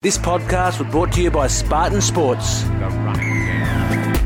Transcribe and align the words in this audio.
This 0.00 0.16
podcast 0.16 0.78
was 0.78 0.88
brought 0.92 1.10
to 1.14 1.20
you 1.20 1.28
by 1.28 1.48
Spartan 1.48 2.00
Sports. 2.00 2.62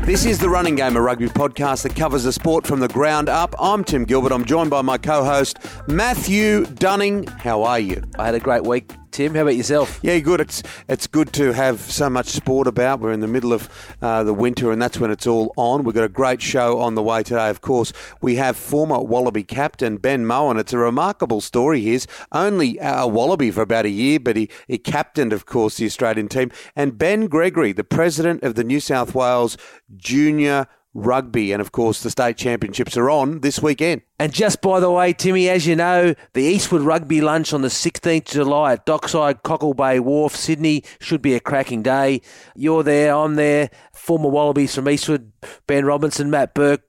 This 0.05 0.23
is 0.23 0.37
the 0.37 0.47
Running 0.47 0.75
Game, 0.75 0.95
a 0.95 1.01
rugby 1.01 1.25
podcast 1.29 1.81
that 1.81 1.95
covers 1.95 2.25
the 2.25 2.31
sport 2.31 2.67
from 2.67 2.79
the 2.79 2.87
ground 2.89 3.27
up. 3.27 3.55
I'm 3.57 3.83
Tim 3.83 4.05
Gilbert. 4.05 4.31
I'm 4.31 4.45
joined 4.45 4.69
by 4.69 4.83
my 4.83 4.99
co-host 4.99 5.57
Matthew 5.87 6.67
Dunning. 6.67 7.25
How 7.25 7.63
are 7.63 7.79
you? 7.79 8.03
I 8.19 8.25
had 8.27 8.35
a 8.35 8.39
great 8.39 8.65
week, 8.65 8.91
Tim. 9.13 9.35
How 9.35 9.43
about 9.43 9.55
yourself? 9.55 9.99
Yeah, 10.01 10.17
good. 10.17 10.41
It's 10.41 10.63
it's 10.89 11.05
good 11.05 11.31
to 11.33 11.53
have 11.53 11.79
so 11.79 12.09
much 12.09 12.29
sport 12.29 12.65
about. 12.65 12.99
We're 12.99 13.11
in 13.11 13.19
the 13.19 13.27
middle 13.27 13.53
of 13.53 13.69
uh, 14.01 14.23
the 14.23 14.33
winter, 14.33 14.71
and 14.71 14.81
that's 14.81 14.99
when 14.99 15.11
it's 15.11 15.27
all 15.27 15.53
on. 15.55 15.83
We've 15.83 15.93
got 15.93 16.03
a 16.03 16.09
great 16.09 16.41
show 16.41 16.79
on 16.79 16.95
the 16.95 17.03
way 17.03 17.21
today. 17.21 17.49
Of 17.49 17.61
course, 17.61 17.93
we 18.21 18.37
have 18.37 18.57
former 18.57 18.99
Wallaby 18.99 19.43
captain 19.43 19.97
Ben 19.97 20.25
Mowen. 20.25 20.59
It's 20.59 20.73
a 20.73 20.79
remarkable 20.79 21.41
story. 21.41 21.81
His 21.81 22.07
only 22.31 22.79
a 22.81 23.07
Wallaby 23.07 23.51
for 23.51 23.61
about 23.61 23.85
a 23.85 23.89
year, 23.89 24.19
but 24.19 24.35
he 24.35 24.49
he 24.67 24.79
captained, 24.79 25.31
of 25.31 25.45
course, 25.45 25.77
the 25.77 25.85
Australian 25.85 26.27
team. 26.27 26.51
And 26.75 26.97
Ben 26.97 27.27
Gregory, 27.27 27.71
the 27.71 27.83
president 27.83 28.41
of 28.41 28.55
the 28.55 28.63
New 28.63 28.79
South 28.79 29.13
Wales 29.13 29.57
Junior 29.95 30.67
Rugby, 30.93 31.51
and 31.51 31.61
of 31.61 31.71
course, 31.71 32.01
the 32.03 32.09
state 32.09 32.37
championships 32.37 32.95
are 32.97 33.09
on 33.09 33.41
this 33.41 33.61
weekend. 33.61 34.03
And 34.19 34.31
just 34.31 34.61
by 34.61 34.79
the 34.79 34.91
way, 34.91 35.11
Timmy, 35.13 35.49
as 35.49 35.65
you 35.65 35.75
know, 35.75 36.13
the 36.33 36.43
Eastwood 36.43 36.81
Rugby 36.81 37.19
Lunch 37.19 37.51
on 37.51 37.61
the 37.61 37.67
16th 37.67 38.17
of 38.17 38.25
July 38.25 38.73
at 38.73 38.85
Dockside 38.85 39.43
Cockle 39.43 39.73
Bay 39.73 39.99
Wharf, 39.99 40.35
Sydney, 40.35 40.83
should 40.99 41.21
be 41.21 41.33
a 41.33 41.39
cracking 41.39 41.81
day. 41.81 42.21
You're 42.55 42.83
there, 42.83 43.15
I'm 43.15 43.35
there. 43.35 43.69
Former 43.93 44.29
Wallabies 44.29 44.75
from 44.75 44.87
Eastwood, 44.87 45.31
Ben 45.67 45.85
Robinson, 45.85 46.29
Matt 46.29 46.53
Burke, 46.53 46.83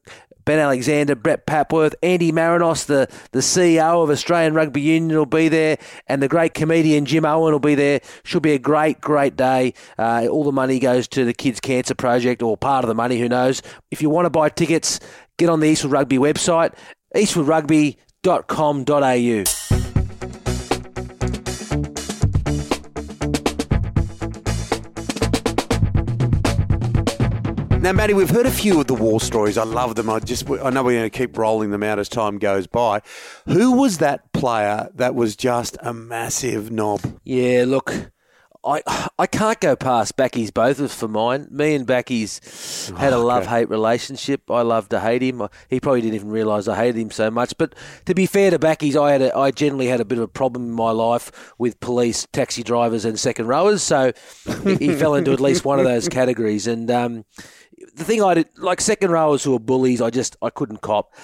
Ben 0.45 0.59
Alexander, 0.59 1.15
Brett 1.15 1.47
Papworth, 1.47 1.95
Andy 2.03 2.33
Marinos, 2.33 2.87
the, 2.87 3.09
the 3.33 3.41
CEO 3.41 4.03
of 4.03 4.11
Australian 4.11 4.55
Rugby 4.55 4.81
Union, 4.81 5.17
will 5.17 5.27
be 5.27 5.49
there, 5.49 5.79
and 6.07 6.23
the 6.23 6.29
great 6.29 6.55
comedian 6.55 7.05
Jim 7.07 7.25
Owen 7.25 7.53
will 7.53 7.59
be 7.59 7.75
there. 7.75 8.01
Should 8.25 8.43
be 8.43 8.53
a 8.53 8.59
great, 8.59 9.01
great 9.01 9.37
day. 9.37 9.75
Uh, 9.99 10.27
all 10.31 10.45
the 10.45 10.53
money 10.53 10.79
goes 10.79 11.09
to 11.09 11.25
the 11.25 11.33
Kids 11.33 11.61
Cancer 11.61 11.95
Project, 11.95 12.43
or 12.43 12.57
part 12.57 12.85
of 12.85 12.89
the 12.89 12.95
money, 12.95 13.19
who 13.19 13.29
knows. 13.29 13.63
If 13.91 14.03
you 14.03 14.11
want 14.11 14.27
to 14.27 14.31
buy 14.31 14.49
tickets, 14.49 15.01
get 15.39 15.49
on 15.49 15.61
the 15.61 15.69
Eastwood 15.69 15.93
Rugby 15.93 16.19
website, 16.19 16.75
eastwoodrugby.com.au. 17.15 19.94
Now, 27.85 27.93
Matty, 27.93 28.15
we've 28.15 28.31
heard 28.31 28.47
a 28.47 28.51
few 28.51 28.81
of 28.81 28.87
the 28.87 28.95
war 28.95 29.21
stories. 29.21 29.59
I 29.59 29.65
love 29.65 29.95
them. 29.95 30.09
I 30.09 30.19
just, 30.19 30.49
I 30.49 30.71
know 30.71 30.83
we're 30.83 30.99
going 30.99 31.11
to 31.11 31.11
keep 31.11 31.37
rolling 31.37 31.71
them 31.71 31.83
out 31.83 31.99
as 31.99 32.09
time 32.09 32.39
goes 32.39 32.67
by. 32.67 33.03
Who 33.45 33.73
was 33.73 33.99
that 33.99 34.33
player 34.33 34.89
that 34.95 35.15
was 35.15 35.37
just 35.37 35.77
a 35.83 35.93
massive 35.93 36.71
knob? 36.71 37.03
Yeah, 37.25 37.65
look, 37.67 37.93
I 38.65 38.81
I 39.19 39.27
can't 39.27 39.61
go 39.61 39.77
past 39.77 40.17
Bakkies 40.17 40.53
both 40.53 40.79
of 40.79 40.87
us 40.87 40.95
for 40.95 41.09
mine. 41.09 41.49
Me 41.51 41.75
and 41.75 41.87
Bakkies 41.87 42.97
had 42.97 43.13
a 43.13 43.17
Oh, 43.17 43.25
love 43.27 43.47
hate 43.47 43.69
relationship. 43.69 44.51
I 44.51 44.63
love 44.63 44.89
to 44.89 45.01
hate 45.01 45.23
him. 45.23 45.47
He 45.69 45.79
probably 45.79 46.01
didn't 46.01 46.15
even 46.15 46.31
realise 46.31 46.67
I 46.67 46.77
hated 46.77 46.99
him 46.99 47.11
so 47.11 47.31
much. 47.31 47.55
But 47.59 47.75
to 48.07 48.15
be 48.15 48.25
fair 48.25 48.51
to 48.51 48.59
Bakkies, 48.59 48.97
I 48.97 49.13
had 49.13 49.21
a, 49.23 49.37
I 49.37 49.51
generally 49.51 49.89
had 49.89 50.01
a 50.01 50.05
bit 50.05 50.19
of 50.19 50.25
a 50.25 50.29
problem 50.29 50.65
in 50.65 50.73
my 50.73 50.91
life 50.91 51.53
with 51.59 51.79
police, 51.81 52.27
taxi 52.33 52.63
drivers, 52.63 53.05
and 53.05 53.21
second 53.21 53.47
rowers. 53.47 53.83
So 53.83 54.13
he, 54.65 54.77
he 54.77 54.95
fell 54.95 55.15
into 55.15 55.33
at 55.33 55.41
least 55.41 55.67
one 55.67 55.79
of 55.79 55.85
those 55.85 56.09
categories. 56.21 56.67
And 56.67 56.91
um, 56.91 57.25
the 57.95 58.05
thing 58.05 58.23
I 58.23 58.35
did, 58.35 58.49
like 58.57 58.81
second 58.81 59.11
rowers 59.11 59.45
who 59.45 59.53
were 59.53 59.59
bullies, 59.59 60.01
I 60.01 60.11
just 60.11 60.37
I 60.43 60.51
couldn't 60.51 60.81
cop. 60.81 61.15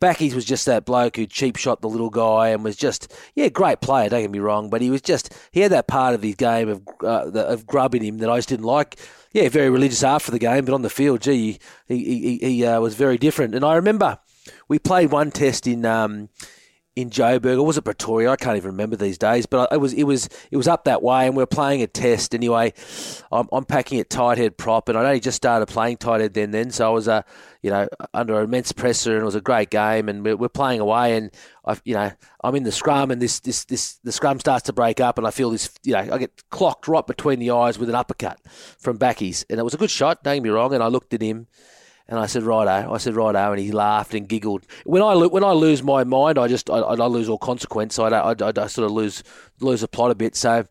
Bakkies 0.00 0.34
was 0.34 0.44
just 0.44 0.66
that 0.66 0.84
bloke 0.84 1.16
who 1.16 1.26
cheap 1.26 1.56
shot 1.56 1.80
the 1.80 1.88
little 1.88 2.10
guy 2.10 2.48
and 2.48 2.62
was 2.62 2.76
just 2.76 3.14
yeah 3.34 3.48
great 3.48 3.80
player. 3.80 4.08
Don't 4.08 4.22
get 4.22 4.30
me 4.30 4.38
wrong, 4.38 4.68
but 4.68 4.82
he 4.82 4.90
was 4.90 5.00
just 5.00 5.34
he 5.52 5.60
had 5.60 5.72
that 5.72 5.86
part 5.86 6.14
of 6.14 6.22
his 6.22 6.34
game 6.34 6.68
of 6.68 6.82
uh, 7.02 7.30
the, 7.30 7.46
of 7.46 7.66
grub 7.66 7.94
in 7.94 8.02
him 8.02 8.18
that 8.18 8.30
I 8.30 8.36
just 8.36 8.48
didn't 8.48 8.66
like. 8.66 8.98
Yeah, 9.32 9.48
very 9.48 9.70
religious 9.70 10.02
after 10.02 10.30
the 10.30 10.38
game, 10.38 10.64
but 10.64 10.74
on 10.74 10.82
the 10.82 10.90
field, 10.90 11.22
gee, 11.22 11.58
he 11.86 12.04
he, 12.04 12.38
he, 12.38 12.38
he 12.38 12.66
uh, 12.66 12.80
was 12.80 12.94
very 12.94 13.18
different. 13.18 13.54
And 13.54 13.64
I 13.64 13.74
remember 13.76 14.18
we 14.68 14.78
played 14.78 15.10
one 15.10 15.30
test 15.30 15.66
in. 15.66 15.84
Um, 15.84 16.28
in 16.96 17.10
Joburg, 17.10 17.58
or 17.58 17.62
was 17.62 17.76
it 17.76 17.82
Pretoria? 17.82 18.30
I 18.30 18.36
can't 18.36 18.56
even 18.56 18.70
remember 18.70 18.96
these 18.96 19.18
days. 19.18 19.44
But 19.44 19.70
it 19.70 19.76
was 19.76 19.92
it 19.92 20.04
was 20.04 20.30
it 20.50 20.56
was 20.56 20.66
up 20.66 20.84
that 20.84 21.02
way, 21.02 21.26
and 21.26 21.36
we 21.36 21.42
were 21.42 21.46
playing 21.46 21.82
a 21.82 21.86
test 21.86 22.34
anyway. 22.34 22.72
I'm, 23.30 23.46
I'm 23.52 23.66
packing 23.66 24.00
at 24.00 24.08
tight 24.08 24.38
head 24.38 24.56
prop, 24.56 24.88
and 24.88 24.96
I 24.96 25.04
only 25.04 25.20
just 25.20 25.36
started 25.36 25.66
playing 25.66 25.98
tight 25.98 26.22
head 26.22 26.32
then. 26.32 26.50
Then, 26.50 26.70
so 26.70 26.86
I 26.86 26.90
was 26.90 27.06
uh, 27.06 27.22
you 27.62 27.70
know 27.70 27.86
under 28.14 28.40
immense 28.40 28.72
pressure, 28.72 29.12
and 29.12 29.22
it 29.22 29.26
was 29.26 29.34
a 29.34 29.42
great 29.42 29.68
game, 29.68 30.08
and 30.08 30.24
we're, 30.24 30.36
we're 30.36 30.48
playing 30.48 30.80
away, 30.80 31.16
and 31.16 31.30
I 31.66 31.76
you 31.84 31.94
know 31.94 32.10
I'm 32.42 32.54
in 32.54 32.62
the 32.62 32.72
scrum, 32.72 33.10
and 33.10 33.20
this 33.20 33.40
this 33.40 33.66
this 33.66 33.98
the 34.02 34.12
scrum 34.12 34.40
starts 34.40 34.64
to 34.64 34.72
break 34.72 34.98
up, 34.98 35.18
and 35.18 35.26
I 35.26 35.30
feel 35.30 35.50
this 35.50 35.70
you 35.84 35.92
know 35.92 36.08
I 36.10 36.16
get 36.16 36.48
clocked 36.50 36.88
right 36.88 37.06
between 37.06 37.40
the 37.40 37.50
eyes 37.50 37.78
with 37.78 37.90
an 37.90 37.94
uppercut 37.94 38.40
from 38.78 38.98
Bakkies, 38.98 39.44
and 39.50 39.60
it 39.60 39.64
was 39.64 39.74
a 39.74 39.78
good 39.78 39.90
shot. 39.90 40.24
Don't 40.24 40.36
get 40.36 40.42
me 40.42 40.50
wrong, 40.50 40.72
and 40.72 40.82
I 40.82 40.86
looked 40.86 41.12
at 41.12 41.20
him. 41.20 41.46
And 42.08 42.18
I 42.20 42.26
said, 42.26 42.44
righto. 42.44 42.92
I 42.92 42.98
said, 42.98 43.16
righto. 43.16 43.50
And 43.52 43.60
he 43.60 43.72
laughed 43.72 44.14
and 44.14 44.28
giggled. 44.28 44.64
When 44.84 45.02
I 45.02 45.12
lo- 45.14 45.28
when 45.28 45.42
I 45.42 45.52
lose 45.52 45.82
my 45.82 46.04
mind, 46.04 46.38
I 46.38 46.46
just 46.46 46.70
I, 46.70 46.78
I 46.78 47.06
lose 47.06 47.28
all 47.28 47.38
consequence. 47.38 47.94
So 47.96 48.04
I, 48.04 48.10
I, 48.10 48.30
I, 48.30 48.52
I 48.56 48.66
sort 48.68 48.86
of 48.86 48.92
lose 48.92 49.24
lose 49.60 49.80
the 49.80 49.88
plot 49.88 50.12
a 50.12 50.14
bit. 50.14 50.36
So 50.36 50.66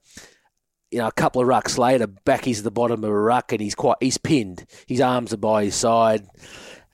you 0.92 1.00
know, 1.00 1.08
a 1.08 1.12
couple 1.12 1.42
of 1.42 1.48
rucks 1.48 1.78
later, 1.78 2.08
Bakkies 2.08 2.60
at 2.60 2.64
the 2.64 2.72
bottom 2.72 3.04
of 3.04 3.10
a 3.10 3.14
ruck 3.20 3.52
and 3.52 3.60
he's 3.60 3.76
quite 3.76 3.98
he's 4.00 4.18
pinned. 4.18 4.66
His 4.88 5.02
arms 5.02 5.34
are 5.34 5.38
by 5.38 5.66
his 5.66 5.76
side. 5.76 6.26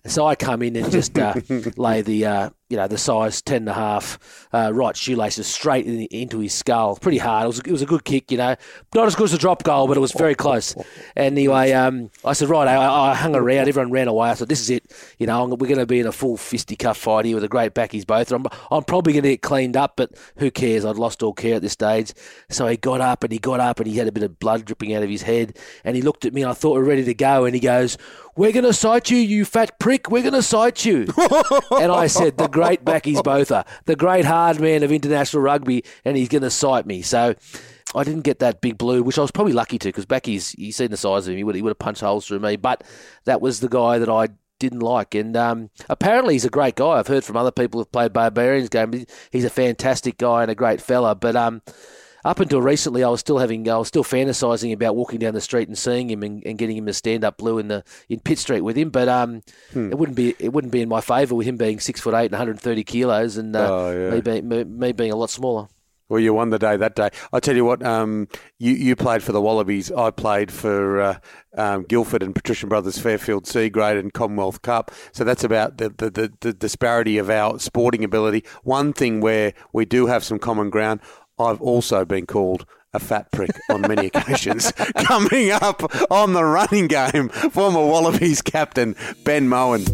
So 0.08 0.26
I 0.26 0.36
come 0.36 0.64
in 0.64 0.76
and 0.76 0.92
just 0.92 1.18
uh, 1.20 1.36
lay 1.78 2.02
the 2.02 2.26
uh, 2.26 2.50
you 2.72 2.78
know 2.78 2.88
the 2.88 2.98
size 2.98 3.42
ten 3.42 3.58
and 3.58 3.70
a 3.70 3.74
half 3.74 4.48
uh, 4.54 4.72
right 4.74 4.96
shoelaces 4.96 5.46
straight 5.48 5.86
in, 5.86 6.02
into 6.06 6.40
his 6.40 6.54
skull. 6.54 6.96
Pretty 6.96 7.18
hard. 7.18 7.44
It 7.44 7.48
was 7.48 7.60
it 7.60 7.72
was 7.72 7.82
a 7.82 7.86
good 7.86 8.04
kick, 8.06 8.32
you 8.32 8.38
know, 8.38 8.56
not 8.96 9.06
as 9.08 9.16
good 9.16 9.26
as 9.26 9.34
a 9.34 9.38
drop 9.38 9.64
goal, 9.64 9.88
but 9.88 9.98
it 9.98 10.02
was 10.02 10.12
very 10.14 10.36
close. 10.36 10.76
Anyway, 11.16 11.72
um, 11.74 12.10
I 12.24 12.34
said 12.34 12.48
right, 12.50 12.68
I, 12.68 13.12
I 13.12 13.14
hung 13.14 13.36
around. 13.36 13.68
Everyone 13.68 13.92
ran 13.92 14.08
away. 14.08 14.30
I 14.30 14.34
said 14.34 14.48
this 14.48 14.62
is 14.62 14.70
it. 14.70 14.92
You 15.20 15.28
know, 15.28 15.40
I'm- 15.42 15.50
we're 15.50 15.68
going 15.68 15.78
to 15.80 15.86
be 15.86 16.00
in 16.00 16.08
a 16.08 16.12
full 16.12 16.38
fisticuff 16.38 16.98
fight 16.98 17.26
here 17.26 17.36
with 17.36 17.44
a 17.44 17.48
great 17.50 17.74
Bakkies 17.74 18.08
Botha. 18.08 18.36
I'm 18.36 18.46
I'm 18.72 18.84
probably 18.84 19.14
going 19.14 19.24
to 19.24 19.30
get 19.30 19.42
cleaned 19.42 19.76
up, 19.76 19.98
but 19.98 20.12
who 20.38 20.50
cares? 20.50 20.86
I'd 20.86 20.96
lost 20.96 21.22
all 21.22 21.34
care 21.34 21.56
at 21.56 21.62
this 21.62 21.74
stage. 21.74 22.14
So 22.50 22.68
he 22.68 22.78
got 22.78 23.02
up 23.02 23.24
and 23.24 23.32
he 23.34 23.40
got 23.40 23.60
up 23.60 23.80
and 23.80 23.88
he 23.88 23.98
had 23.98 24.08
a 24.08 24.12
bit 24.12 24.24
of 24.24 24.40
blood 24.40 24.66
dripping 24.66 24.94
out 24.96 25.04
of 25.04 25.10
his 25.10 25.24
head. 25.24 25.58
And 25.84 25.96
he 25.96 26.02
looked 26.02 26.26
at 26.26 26.34
me 26.34 26.42
and 26.44 26.50
I 26.50 26.54
thought 26.54 26.76
we 26.76 26.80
are 26.82 26.86
ready 26.86 27.04
to 27.04 27.14
go. 27.14 27.46
And 27.46 27.54
he 27.54 27.60
goes, 27.60 27.98
"We're 28.36 28.52
going 28.54 28.66
to 28.66 28.74
sight 28.74 29.10
you, 29.10 29.18
you 29.18 29.44
fat 29.46 29.78
prick. 29.80 30.10
We're 30.10 30.24
going 30.24 30.34
to 30.34 30.42
sight 30.44 30.86
you." 30.86 31.08
and 31.72 31.92
I 31.92 32.08
said, 32.08 32.38
"The 32.38 32.48
great 32.62 32.86
Bakkies 32.86 33.24
Botha 33.24 33.58
are 33.58 33.66
the 33.86 33.96
great 33.96 34.26
hard 34.26 34.60
man 34.60 34.84
of 34.84 34.92
international 34.92 35.44
rugby, 35.44 35.84
and 36.06 36.18
he's 36.18 36.30
going 36.30 36.44
to 36.44 36.50
sight 36.50 36.86
me." 36.86 37.02
So. 37.02 37.36
I 37.94 38.06
didn't 38.06 38.22
get 38.22 38.40
that 38.40 38.62
big 38.62 38.78
blue, 38.78 39.04
which 39.04 39.18
I 39.18 39.22
was 39.22 39.32
probably 39.32 39.52
lucky 39.52 39.78
to 39.78 39.90
because 39.90 40.06
Bakkies, 40.06 40.56
he's 40.58 40.78
seen 40.78 40.92
the 40.92 40.96
size 40.96 41.28
of 41.28 41.34
him. 41.34 41.38
He 41.38 41.44
would, 41.44 41.56
he 41.56 41.62
would 41.62 41.72
have 41.72 41.80
punched 41.80 42.00
holes 42.00 42.26
through 42.26 42.40
me. 42.40 42.56
But 42.56 42.86
that 43.26 43.42
was 43.42 43.60
the 43.60 43.68
guy 43.68 44.00
that 44.00 44.08
I 44.08 44.30
didn't 44.62 44.80
like. 44.80 45.14
And 45.14 45.36
um, 45.36 45.72
apparently 45.90 46.36
he's 46.36 46.46
a 46.46 46.50
great 46.50 46.76
guy. 46.76 46.92
I've 46.92 47.08
heard 47.08 47.26
from 47.26 47.36
other 47.36 47.52
people 47.52 47.82
who've 47.82 47.92
played 47.92 48.14
Barbarians 48.14 48.70
game. 48.70 49.06
He's 49.32 49.44
a 49.44 49.50
fantastic 49.50 50.18
guy 50.18 50.44
and 50.44 50.52
a 50.52 50.56
great 50.56 50.80
fella. 50.80 51.16
But 51.16 51.36
um, 51.36 51.64
up 52.24 52.40
until 52.40 52.62
recently, 52.62 53.04
I 53.04 53.10
was 53.10 53.20
still 53.20 53.38
having, 53.40 53.70
I 53.70 53.78
was 53.78 53.88
still 53.88 54.04
fantasizing 54.04 54.74
about 54.74 54.96
walking 54.96 55.20
down 55.20 55.34
the 55.34 55.42
street 55.42 55.68
and 55.68 55.78
seeing 55.78 56.10
him 56.10 56.24
and, 56.24 56.44
and 56.46 56.58
getting 56.58 56.78
him 56.78 56.86
to 56.86 56.94
stand 56.94 57.24
up 57.24 57.38
blue 57.38 57.58
in 57.58 57.68
the 57.68 57.84
in 58.10 58.20
Pitt 58.20 58.40
Street 58.40 58.62
with 58.62 58.78
him. 58.78 58.90
But 58.90 59.08
um, 59.08 59.42
it 59.74 59.98
wouldn't 59.98 60.16
be 60.16 60.36
it 60.40 60.54
wouldn't 60.54 60.74
be 60.74 60.82
in 60.82 60.90
my 60.90 61.02
favour 61.02 61.36
with 61.36 61.48
him 61.48 61.58
being 61.58 61.80
six 61.80 62.00
foot 62.02 62.14
eight 62.14 62.26
and 62.26 62.34
130 62.34 62.84
kilos 62.84 63.38
and 63.38 63.56
uh, 63.56 63.68
Oh, 63.72 63.92
yeah. 63.92 64.10
me, 64.12 64.22
being, 64.22 64.48
me, 64.48 64.64
me 64.64 64.92
being 64.92 65.12
a 65.12 65.16
lot 65.16 65.30
smaller. 65.30 65.68
Well, 66.10 66.20
you 66.20 66.34
won 66.34 66.50
the 66.50 66.60
day 66.60 66.76
that 66.76 66.94
day. 66.98 67.10
I 67.32 67.40
tell 67.40 67.56
you 67.56 67.64
what, 67.64 67.82
um, 67.86 68.28
you 68.60 68.74
you 68.74 68.98
played 68.98 69.24
for 69.24 69.32
the 69.32 69.40
Wallabies. 69.40 69.90
I 69.94 70.12
played 70.12 70.52
for 70.52 71.00
uh, 71.00 71.20
um, 71.56 71.84
Guildford 71.84 72.22
and 72.22 72.36
Patrician 72.36 72.68
Brothers 72.68 72.98
Fairfield 72.98 73.48
C 73.48 73.70
grade 73.70 73.96
and 73.96 74.12
Commonwealth 74.12 74.62
Cup. 74.62 74.92
So 75.14 75.24
that's 75.24 75.46
about 75.46 75.78
the, 75.78 75.88
the, 75.88 76.10
the, 76.10 76.34
the 76.42 76.52
disparity 76.54 77.18
of 77.18 77.30
our 77.30 77.60
sporting 77.60 78.04
ability. 78.04 78.44
One 78.64 78.92
thing 78.92 79.22
where 79.22 79.54
we 79.72 79.86
do 79.86 80.08
have 80.08 80.26
some 80.26 80.38
common 80.38 80.70
ground. 80.70 81.00
I've 81.42 81.62
also 81.62 82.06
been 82.06 82.26
called 82.26 82.66
a 82.94 83.00
fat 83.00 83.32
prick 83.32 83.52
on 83.70 83.82
many 83.82 84.08
occasions. 84.14 84.72
Coming 84.98 85.52
up 85.52 85.84
on 86.12 86.34
the 86.34 86.44
running 86.44 86.88
game, 86.88 87.30
former 87.30 87.86
Wallabies 87.86 88.42
captain 88.42 88.96
Ben 89.24 89.48
Mowen. 89.48 89.88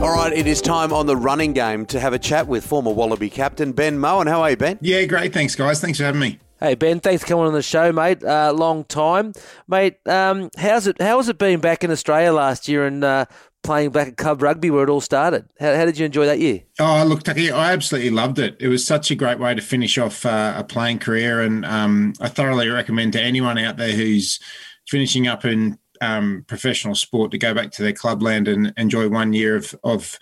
All 0.00 0.12
right, 0.14 0.32
it 0.34 0.46
is 0.46 0.60
time 0.60 0.92
on 0.92 1.06
the 1.06 1.16
running 1.16 1.52
game 1.52 1.86
to 1.86 2.00
have 2.00 2.12
a 2.12 2.18
chat 2.18 2.46
with 2.46 2.66
former 2.66 2.90
Wallaby 2.90 3.30
captain 3.30 3.72
Ben 3.72 3.98
Mowen. 3.98 4.28
How 4.28 4.42
are 4.42 4.50
you, 4.50 4.56
Ben? 4.56 4.78
Yeah, 4.82 5.04
great. 5.04 5.32
Thanks, 5.32 5.54
guys. 5.54 5.80
Thanks 5.80 5.98
for 5.98 6.04
having 6.04 6.20
me. 6.20 6.38
Hey 6.60 6.76
Ben, 6.76 7.00
thanks 7.00 7.22
for 7.22 7.28
coming 7.28 7.46
on 7.46 7.52
the 7.52 7.62
show, 7.62 7.90
mate. 7.90 8.22
Uh, 8.22 8.52
long 8.52 8.84
time, 8.84 9.32
mate. 9.66 9.96
Um, 10.06 10.50
how's 10.56 10.86
it? 10.86 11.00
How 11.00 11.16
has 11.16 11.28
it 11.28 11.36
been 11.36 11.60
back 11.60 11.82
in 11.82 11.90
Australia 11.90 12.32
last 12.32 12.68
year 12.68 12.86
and 12.86 13.02
uh, 13.02 13.24
playing 13.64 13.90
back 13.90 14.08
at 14.08 14.16
club 14.16 14.40
rugby 14.40 14.70
where 14.70 14.84
it 14.84 14.88
all 14.88 15.00
started? 15.00 15.48
How, 15.58 15.74
how 15.74 15.84
did 15.84 15.98
you 15.98 16.06
enjoy 16.06 16.26
that 16.26 16.38
year? 16.38 16.62
Oh, 16.78 17.04
look, 17.04 17.24
Tucky, 17.24 17.50
I 17.50 17.72
absolutely 17.72 18.10
loved 18.10 18.38
it. 18.38 18.56
It 18.60 18.68
was 18.68 18.86
such 18.86 19.10
a 19.10 19.16
great 19.16 19.40
way 19.40 19.54
to 19.54 19.60
finish 19.60 19.98
off 19.98 20.24
uh, 20.24 20.54
a 20.56 20.62
playing 20.62 21.00
career, 21.00 21.42
and 21.42 21.66
um, 21.66 22.12
I 22.20 22.28
thoroughly 22.28 22.68
recommend 22.68 23.14
to 23.14 23.20
anyone 23.20 23.58
out 23.58 23.76
there 23.76 23.92
who's 23.92 24.38
finishing 24.86 25.26
up 25.26 25.44
in 25.44 25.76
um, 26.00 26.44
professional 26.46 26.94
sport 26.94 27.32
to 27.32 27.38
go 27.38 27.52
back 27.52 27.72
to 27.72 27.82
their 27.82 27.92
clubland 27.92 28.46
and 28.46 28.72
enjoy 28.76 29.08
one 29.08 29.32
year 29.32 29.56
of, 29.56 29.74
of 29.82 30.20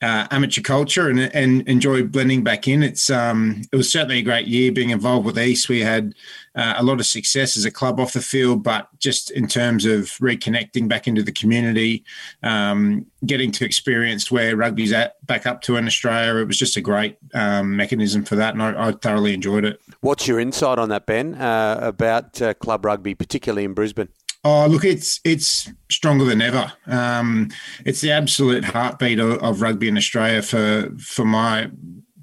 uh, 0.00 0.28
amateur 0.30 0.62
culture 0.62 1.08
and, 1.08 1.18
and 1.34 1.66
enjoy 1.68 2.02
blending 2.04 2.44
back 2.44 2.68
in. 2.68 2.82
It's 2.82 3.10
um, 3.10 3.62
it 3.72 3.76
was 3.76 3.90
certainly 3.90 4.18
a 4.18 4.22
great 4.22 4.46
year 4.46 4.70
being 4.70 4.90
involved 4.90 5.26
with 5.26 5.38
East. 5.38 5.68
We 5.68 5.80
had 5.80 6.14
uh, 6.54 6.74
a 6.76 6.84
lot 6.84 7.00
of 7.00 7.06
success 7.06 7.56
as 7.56 7.64
a 7.64 7.70
club 7.70 7.98
off 7.98 8.12
the 8.12 8.20
field, 8.20 8.62
but 8.62 8.88
just 9.00 9.30
in 9.32 9.48
terms 9.48 9.84
of 9.84 10.04
reconnecting 10.18 10.88
back 10.88 11.08
into 11.08 11.22
the 11.22 11.32
community, 11.32 12.04
um, 12.42 13.06
getting 13.26 13.50
to 13.52 13.64
experience 13.64 14.30
where 14.30 14.56
rugby's 14.56 14.92
at 14.92 15.24
back 15.26 15.46
up 15.46 15.62
to 15.62 15.76
in 15.76 15.86
Australia, 15.86 16.40
it 16.42 16.46
was 16.46 16.58
just 16.58 16.76
a 16.76 16.80
great 16.80 17.16
um, 17.34 17.76
mechanism 17.76 18.24
for 18.24 18.36
that, 18.36 18.54
and 18.54 18.62
I, 18.62 18.88
I, 18.88 18.92
thoroughly 18.92 19.34
enjoyed 19.34 19.64
it. 19.64 19.80
What's 20.00 20.28
your 20.28 20.38
insight 20.38 20.78
on 20.78 20.88
that, 20.90 21.06
Ben, 21.06 21.34
uh, 21.34 21.78
about 21.82 22.40
uh, 22.40 22.54
club 22.54 22.84
rugby, 22.84 23.14
particularly 23.14 23.64
in 23.64 23.74
Brisbane? 23.74 24.08
Oh, 24.50 24.66
look, 24.66 24.84
it's 24.86 25.20
it's 25.24 25.70
stronger 25.90 26.24
than 26.24 26.40
ever. 26.40 26.72
Um, 26.86 27.50
it's 27.84 28.00
the 28.00 28.12
absolute 28.12 28.64
heartbeat 28.64 29.18
of, 29.18 29.42
of, 29.42 29.60
rugby 29.60 29.88
in 29.88 29.98
Australia 29.98 30.40
for 30.40 30.88
for 30.98 31.26
my 31.26 31.70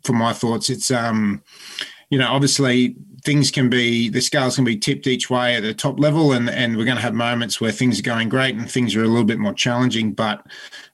for 0.04 0.14
my 0.14 0.34
thoughts. 0.34 0.72
It's 0.72 0.90
um, 0.90 1.44
you 2.10 2.18
know, 2.18 2.28
obviously 2.28 2.96
things 3.24 3.52
can 3.52 3.70
be 3.70 4.10
the 4.10 4.22
scales 4.22 4.56
can 4.56 4.66
be 4.66 4.76
tipped 4.76 5.06
each 5.06 5.30
way 5.30 5.56
at 5.56 5.62
the 5.62 5.76
top 5.76 6.00
level, 6.00 6.32
and 6.32 6.50
and 6.50 6.78
we're 6.78 6.86
going 6.86 6.98
to 6.98 7.04
have 7.04 7.14
moments 7.14 7.62
where 7.62 7.72
things 7.72 8.00
are 8.00 8.04
going 8.04 8.28
great 8.28 8.56
and 8.56 8.72
things 8.72 8.96
are 8.96 9.04
a 9.04 9.08
little 9.08 9.24
bit 9.24 9.38
more 9.38 9.54
challenging. 9.54 10.12
But 10.12 10.44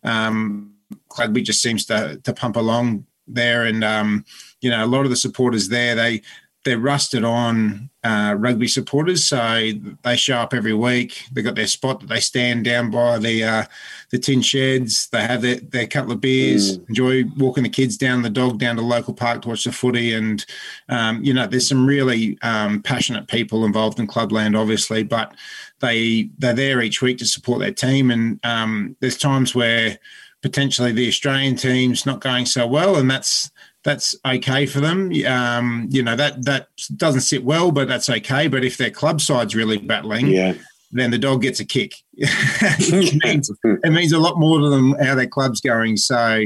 um, 0.04 0.74
rugby 1.18 1.44
just 1.44 1.62
seems 1.62 1.86
to 1.86 2.20
to 2.26 2.34
pump 2.34 2.58
along 2.58 3.06
there, 3.26 3.64
and 3.64 3.86
um, 3.86 4.26
you 4.60 4.70
know, 4.70 4.84
a 4.84 4.86
lot 4.86 5.06
of 5.06 5.12
the 5.12 5.16
supporters 5.16 5.70
there 5.70 5.96
they 5.96 6.24
they're 6.64 6.80
rusted 6.80 7.24
on 7.24 7.90
uh, 8.04 8.36
rugby 8.38 8.68
supporters, 8.68 9.26
so 9.26 9.72
they 10.04 10.16
show 10.16 10.38
up 10.38 10.54
every 10.54 10.74
week. 10.74 11.24
They've 11.32 11.46
got 11.46 11.56
their 11.56 11.68
spot 11.68 12.00
that 12.00 12.10
they 12.10 12.20
stand 12.20 12.66
down 12.66 12.92
by 12.92 13.18
the 13.18 13.44
uh, 13.44 13.64
the 14.10 14.20
tin 14.20 14.42
sheds. 14.42 15.08
They 15.10 15.22
have 15.22 15.42
their, 15.42 15.58
their 15.58 15.88
couple 15.88 16.12
of 16.12 16.22
beers, 16.22 16.78
mm. 16.78 16.90
enjoy 16.90 17.24
walking 17.38 17.64
the 17.64 17.70
kids 17.70 17.98
down 17.98 18.22
the 18.22 18.30
dog 18.30 18.60
down 18.60 18.76
to 18.76 18.82
the 18.82 18.88
local 18.88 19.14
park 19.14 19.42
to 19.44 19.50
watch 19.50 19.64
the 19.64 19.72
footy. 19.72 20.14
And 20.14 20.46
um, 20.90 21.24
you 21.24 21.34
know, 21.34 21.48
there's 21.48 21.68
some 21.68 21.86
really 21.86 22.38
um, 22.42 22.82
passionate 22.82 23.28
people 23.28 23.66
involved 23.66 24.00
in 24.00 24.08
clubland, 24.08 24.56
obviously, 24.56 25.04
but 25.04 25.34
they 25.80 26.30
they're 26.38 26.54
there 26.54 26.82
each 26.82 27.02
week 27.02 27.18
to 27.20 27.26
support 27.26 27.60
their 27.60 27.74
team. 27.74 28.12
And 28.12 28.40
um, 28.44 28.96
there's 29.00 29.18
times 29.18 29.56
where 29.56 29.98
potentially 30.42 30.92
the 30.92 31.08
Australian 31.08 31.56
team's 31.56 32.06
not 32.06 32.20
going 32.20 32.46
so 32.46 32.66
well, 32.66 32.96
and 32.96 33.10
that's 33.10 33.52
that's 33.84 34.16
okay 34.26 34.66
for 34.66 34.80
them. 34.80 35.12
Um, 35.26 35.88
you 35.90 36.04
know 36.04 36.16
that 36.16 36.46
that 36.46 36.68
doesn't 36.96 37.22
sit 37.22 37.44
well, 37.44 37.72
but 37.72 37.88
that's 37.88 38.10
okay. 38.10 38.48
But 38.48 38.64
if 38.64 38.78
their 38.78 38.92
club 38.92 39.22
side's 39.22 39.56
really 39.56 39.78
battling, 39.78 40.28
yeah. 40.28 40.54
then 40.92 41.12
the 41.12 41.18
dog 41.18 41.42
gets 41.42 41.60
a 41.60 41.66
kick. 41.66 41.96
it, 42.14 43.24
means, 43.24 43.52
it 43.64 43.92
means 43.92 44.12
a 44.12 44.20
lot 44.20 44.38
more 44.38 44.60
to 44.60 44.70
them 44.70 44.96
how 45.02 45.16
their 45.16 45.28
club's 45.28 45.62
going. 45.62 45.98
So, 45.98 46.46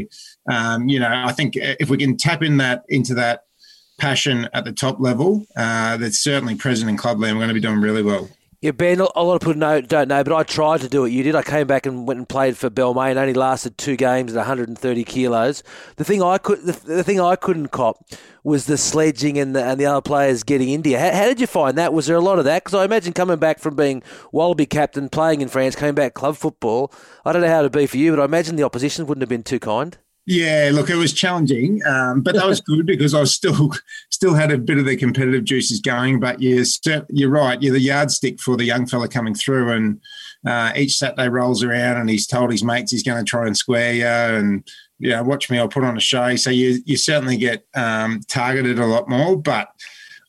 um, 0.49 0.87
you 0.87 0.99
know, 0.99 1.11
I 1.11 1.33
think 1.33 1.53
if 1.55 1.89
we 1.89 1.97
can 1.97 2.17
tap 2.17 2.41
in 2.41 2.57
that 2.57 2.85
into 2.87 3.13
that 3.15 3.43
passion 3.97 4.49
at 4.53 4.65
the 4.65 4.71
top 4.71 4.99
level, 4.99 5.45
uh, 5.57 5.97
that's 5.97 6.19
certainly 6.19 6.55
present 6.55 6.89
in 6.89 6.97
clubland. 6.97 7.35
We're 7.35 7.45
going 7.45 7.49
to 7.49 7.53
be 7.53 7.59
doing 7.59 7.81
really 7.81 8.03
well. 8.03 8.29
Yeah, 8.62 8.72
Ben, 8.72 9.00
a 9.00 9.04
lot 9.04 9.36
of 9.36 9.42
people 9.42 9.56
know, 9.56 9.81
don't 9.81 10.07
know, 10.07 10.24
but 10.24 10.34
I 10.34 10.44
tried 10.44 10.81
to 10.81 10.90
do 10.90 11.06
it. 11.06 11.12
You 11.12 11.24
did. 11.24 11.36
I 11.36 11.44
came 11.44 11.68
back 11.68 11.86
and 11.86 12.07
went 12.07 12.18
and 12.18 12.28
played 12.28 12.57
for 12.57 12.69
Balmain. 12.69 13.16
Only 13.16 13.34
lasted 13.34 13.78
two 13.78 13.96
games 13.96 14.34
at 14.34 14.38
130 14.38 15.04
kilos. 15.04 15.62
The 15.98 16.04
thing 16.04 16.24
I 16.24 16.38
could, 16.38 16.62
the, 16.62 16.72
the 16.72 17.04
thing 17.04 17.19
I 17.19 17.36
couldn't 17.36 17.68
cop 17.68 18.04
was 18.44 18.66
the 18.66 18.78
sledging 18.78 19.38
and 19.38 19.56
the, 19.56 19.63
and 19.63 19.80
the 19.80 19.86
other 19.86 20.02
players 20.02 20.44
getting 20.44 20.69
India. 20.69 21.00
How, 21.00 21.12
how 21.12 21.25
did 21.25 21.40
you 21.40 21.48
find 21.48 21.78
that? 21.78 21.94
Was 21.94 22.07
there 22.07 22.16
a 22.16 22.22
lot 22.22 22.40
of 22.40 22.46
that? 22.46 22.63
Because 22.63 22.74
I 22.74 22.86
imagine 22.86 23.13
coming 23.13 23.38
back 23.38 23.60
from 23.60 23.75
being 23.75 24.02
Wallaby 24.31 24.66
captain, 24.66 25.10
playing 25.10 25.42
in 25.42 25.50
France, 25.50 25.75
coming 25.75 25.96
back 25.96 26.13
club 26.13 26.38
football. 26.38 26.92
I 27.25 27.34
don't 27.34 27.42
know 27.42 27.50
how 27.50 27.60
it'd 27.60 27.72
be 27.72 27.88
for 27.88 27.98
you, 27.98 28.16
but 28.16 28.22
I 28.22 28.25
imagine 28.25 28.56
the 28.56 28.63
opposition 28.63 29.06
wouldn't 29.06 29.22
have 29.22 29.30
been 29.30 29.44
too 29.44 29.60
kind. 29.60 29.98
Yeah, 30.27 30.72
look, 30.74 30.89
it 30.89 30.95
was 30.95 31.13
challenging, 31.13 31.86
um, 31.86 32.22
but 32.22 32.33
that 32.33 32.48
was 32.48 32.60
good 32.66 32.88
because 32.88 33.13
I 33.13 33.19
was 33.19 33.33
still 33.33 33.72
still 34.10 34.33
had 34.33 34.51
a 34.51 34.57
bit 34.57 34.80
of 34.80 34.86
the 34.86 34.98
competitive 34.98 35.44
juices 35.44 35.80
going. 35.80 36.19
But 36.19 36.42
you're 36.42 36.66
you're 37.10 37.30
right. 37.30 37.62
You're 37.62 37.74
the 37.74 37.80
yardstick 37.80 38.39
for 38.39 38.57
the 38.57 38.66
young 38.66 38.88
fella 38.88 39.07
coming 39.07 39.36
through, 39.36 39.72
and 39.72 40.01
uh, 40.48 40.74
each 40.75 40.98
Saturday 40.98 41.30
rolls 41.30 41.63
around, 41.63 41.98
and 41.98 42.10
he's 42.10 42.25
told 42.25 42.51
his 42.51 42.63
mates 42.63 42.92
he's 42.92 43.04
going 43.04 43.24
to 43.24 43.30
try 43.30 43.45
and 43.45 43.56
square 43.56 43.94
you, 43.94 44.06
and 44.06 44.68
you 44.98 45.10
know, 45.10 45.24
watch 45.24 45.50
me, 45.50 45.60
I'll 45.60 45.68
put 45.68 45.83
on 45.83 45.98
a 45.98 46.01
show. 46.01 46.36
So 46.38 46.50
you 46.50 46.80
you 46.86 46.98
certainly 46.98 47.38
get 47.38 47.66
um, 47.75 48.21
targeted 48.28 48.80
a 48.80 48.86
lot 48.86 49.07
more, 49.07 49.38
but 49.38 49.69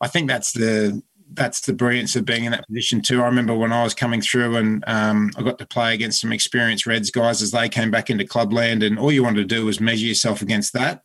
I 0.03 0.09
think 0.09 0.29
that's 0.29 0.53
the 0.53 1.03
that's 1.37 1.61
the 1.61 1.73
brilliance 1.73 2.17
of 2.17 2.25
being 2.25 2.45
in 2.45 2.53
that 2.53 2.67
position 2.67 3.01
too. 3.01 3.23
I 3.23 3.27
remember 3.27 3.55
when 3.55 3.73
I 3.73 3.85
was 3.85 3.95
coming 3.95 4.21
through 4.21 4.57
and 4.57 4.85
um, 4.87 5.31
I 5.37 5.43
got 5.43 5.59
to 5.59 5.67
play 5.67 5.95
against 5.95 6.21
some 6.21 6.33
experienced 6.33 6.87
Reds 6.87 7.11
guys 7.11 7.43
as 7.43 7.51
they 7.51 7.69
came 7.69 7.91
back 7.91 8.11
into 8.11 8.27
clubland, 8.27 8.83
and 8.83 8.99
all 8.99 9.13
you 9.13 9.23
wanted 9.23 9.49
to 9.49 9.55
do 9.55 9.67
was 9.67 9.81
measure 9.81 10.07
yourself 10.07 10.43
against 10.43 10.73
that. 10.73 11.03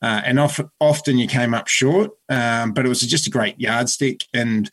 Uh, 0.00 0.22
and 0.24 0.38
often 0.80 1.18
you 1.18 1.28
came 1.28 1.54
up 1.54 1.68
short, 1.68 2.10
um, 2.28 2.72
but 2.72 2.86
it 2.86 2.88
was 2.88 3.00
just 3.00 3.26
a 3.26 3.30
great 3.30 3.60
yardstick. 3.60 4.24
And 4.32 4.70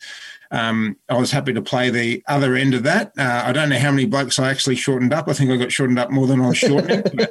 um, 0.50 0.96
I 1.08 1.18
was 1.18 1.30
happy 1.30 1.52
to 1.52 1.62
play 1.62 1.90
the 1.90 2.22
other 2.26 2.54
end 2.54 2.74
of 2.74 2.82
that. 2.84 3.12
Uh, 3.16 3.42
I 3.44 3.52
don't 3.52 3.68
know 3.68 3.78
how 3.78 3.90
many 3.90 4.06
blokes 4.06 4.38
I 4.38 4.50
actually 4.50 4.76
shortened 4.76 5.12
up. 5.12 5.28
I 5.28 5.32
think 5.32 5.50
I 5.50 5.56
got 5.56 5.72
shortened 5.72 5.98
up 5.98 6.10
more 6.10 6.26
than 6.26 6.40
I 6.40 6.48
was 6.48 6.58
shortening. 6.58 7.04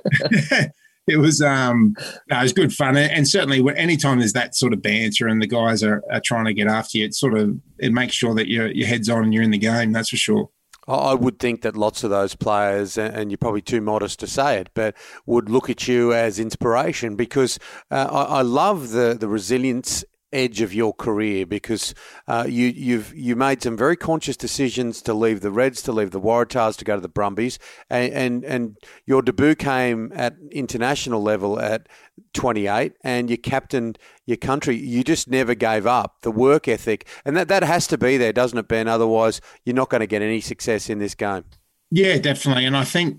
it 1.08 1.18
was 1.18 1.42
um 1.42 1.96
no, 2.30 2.40
it 2.40 2.44
was 2.44 2.54
good 2.54 2.74
fun. 2.74 2.98
And 2.98 3.28
certainly 3.28 3.64
anytime 3.76 4.20
there's 4.20 4.34
that 4.34 4.56
sort 4.56 4.74
of 4.74 4.82
banter 4.82 5.28
and 5.28 5.42
the 5.42 5.48
guys 5.48 5.84
are, 5.84 6.04
are 6.12 6.22
trying 6.24 6.46
to 6.46 6.54
get 6.54 6.68
after 6.68 6.98
you 6.98 7.06
it 7.06 7.14
sort 7.14 7.38
of 7.38 7.56
it 7.78 7.92
makes 7.92 8.14
sure 8.14 8.36
that 8.36 8.48
your 8.48 8.68
your 8.72 8.88
head's 8.88 9.10
on 9.10 9.24
and 9.24 9.34
you're 9.34 9.44
in 9.44 9.52
the 9.52 9.58
game 9.58 9.92
that's 9.92 10.10
for 10.10 10.18
sure. 10.18 10.50
I 10.88 11.14
would 11.14 11.38
think 11.38 11.62
that 11.62 11.78
lots 11.78 12.04
of 12.04 12.10
those 12.10 12.36
players, 12.36 12.98
and 12.98 13.30
you're 13.30 13.38
probably 13.38 13.62
too 13.62 13.80
modest 13.80 14.20
to 14.22 14.28
say 14.28 14.58
it, 14.58 14.72
but 14.74 14.96
would 15.28 15.48
look 15.48 15.70
at 15.70 15.88
you 15.88 16.14
as 16.14 16.40
inspiration 16.40 17.16
because 17.16 17.60
uh, 17.92 18.08
I, 18.12 18.42
love 18.42 18.90
the, 18.90 19.16
the 19.20 19.28
resilience 19.28 20.04
edge 20.32 20.62
of 20.62 20.74
your 20.74 20.94
career 20.94 21.46
because 21.46 21.94
uh, 22.28 22.46
you, 22.48 22.68
you've 22.68 23.14
you 23.16 23.36
made 23.36 23.64
some 23.64 23.76
very 23.76 23.96
conscious 23.96 24.38
decisions 24.38 25.02
to 25.02 25.14
leave 25.14 25.42
the 25.42 25.52
Reds, 25.52 25.82
to 25.84 25.92
leave 25.92 26.12
the 26.12 26.22
Waratahs, 26.22 26.78
to 26.78 26.86
go 26.86 26.96
to 26.96 27.02
the 27.02 27.10
Brumbies, 27.10 27.60
and 27.90 28.14
and, 28.14 28.46
and 28.46 28.78
your 29.06 29.22
debut 29.22 29.56
came 29.56 30.12
at 30.14 30.36
international 30.52 31.22
level 31.22 31.60
at 31.60 31.88
28, 32.34 32.94
and 33.04 33.30
you 33.30 33.38
captained 33.38 33.98
your 34.26 34.38
country. 34.38 34.76
You 34.76 35.04
just 35.04 35.30
never 35.30 35.56
gave 35.56 35.86
up 35.86 36.18
the 36.22 36.32
work 36.32 36.68
ethic, 36.68 37.08
and 37.26 37.36
that 37.36 37.48
that 37.48 37.64
has 37.64 37.88
to 37.88 37.98
be 37.98 38.18
there, 38.18 38.34
doesn't 38.34 38.58
it, 38.58 38.68
Ben? 38.68 38.88
Otherwise, 38.88 39.42
you're 39.66 39.76
not 39.76 39.90
going 39.90 40.02
to 40.02 40.08
get 40.08 40.22
any 40.22 40.42
success 40.42 40.90
in 40.90 41.00
this 41.00 41.16
game. 41.16 41.46
Yeah, 41.92 42.18
definitely, 42.20 42.66
and 42.66 42.78
I 42.78 42.84
think 42.84 43.18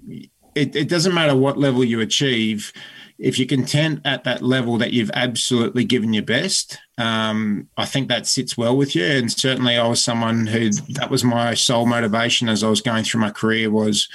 it, 0.54 0.74
it 0.76 0.88
doesn't 0.88 1.14
matter 1.14 1.36
what 1.36 1.58
level 1.58 1.84
you 1.84 2.00
achieve 2.00 2.72
if 3.20 3.38
you're 3.38 3.46
content 3.46 4.00
at 4.06 4.24
that 4.24 4.42
level 4.42 4.78
that 4.78 4.94
you've 4.94 5.10
absolutely 5.12 5.84
given 5.84 6.14
your 6.14 6.22
best, 6.22 6.78
um, 6.96 7.68
I 7.76 7.84
think 7.84 8.08
that 8.08 8.26
sits 8.26 8.56
well 8.56 8.74
with 8.74 8.96
you. 8.96 9.04
And 9.04 9.30
certainly, 9.30 9.76
I 9.76 9.86
was 9.86 10.02
someone 10.02 10.46
who 10.46 10.70
that 10.70 11.10
was 11.10 11.22
my 11.22 11.52
sole 11.52 11.84
motivation 11.84 12.48
as 12.48 12.64
I 12.64 12.70
was 12.70 12.80
going 12.80 13.04
through 13.04 13.20
my 13.20 13.30
career 13.30 13.70
was 13.70 14.08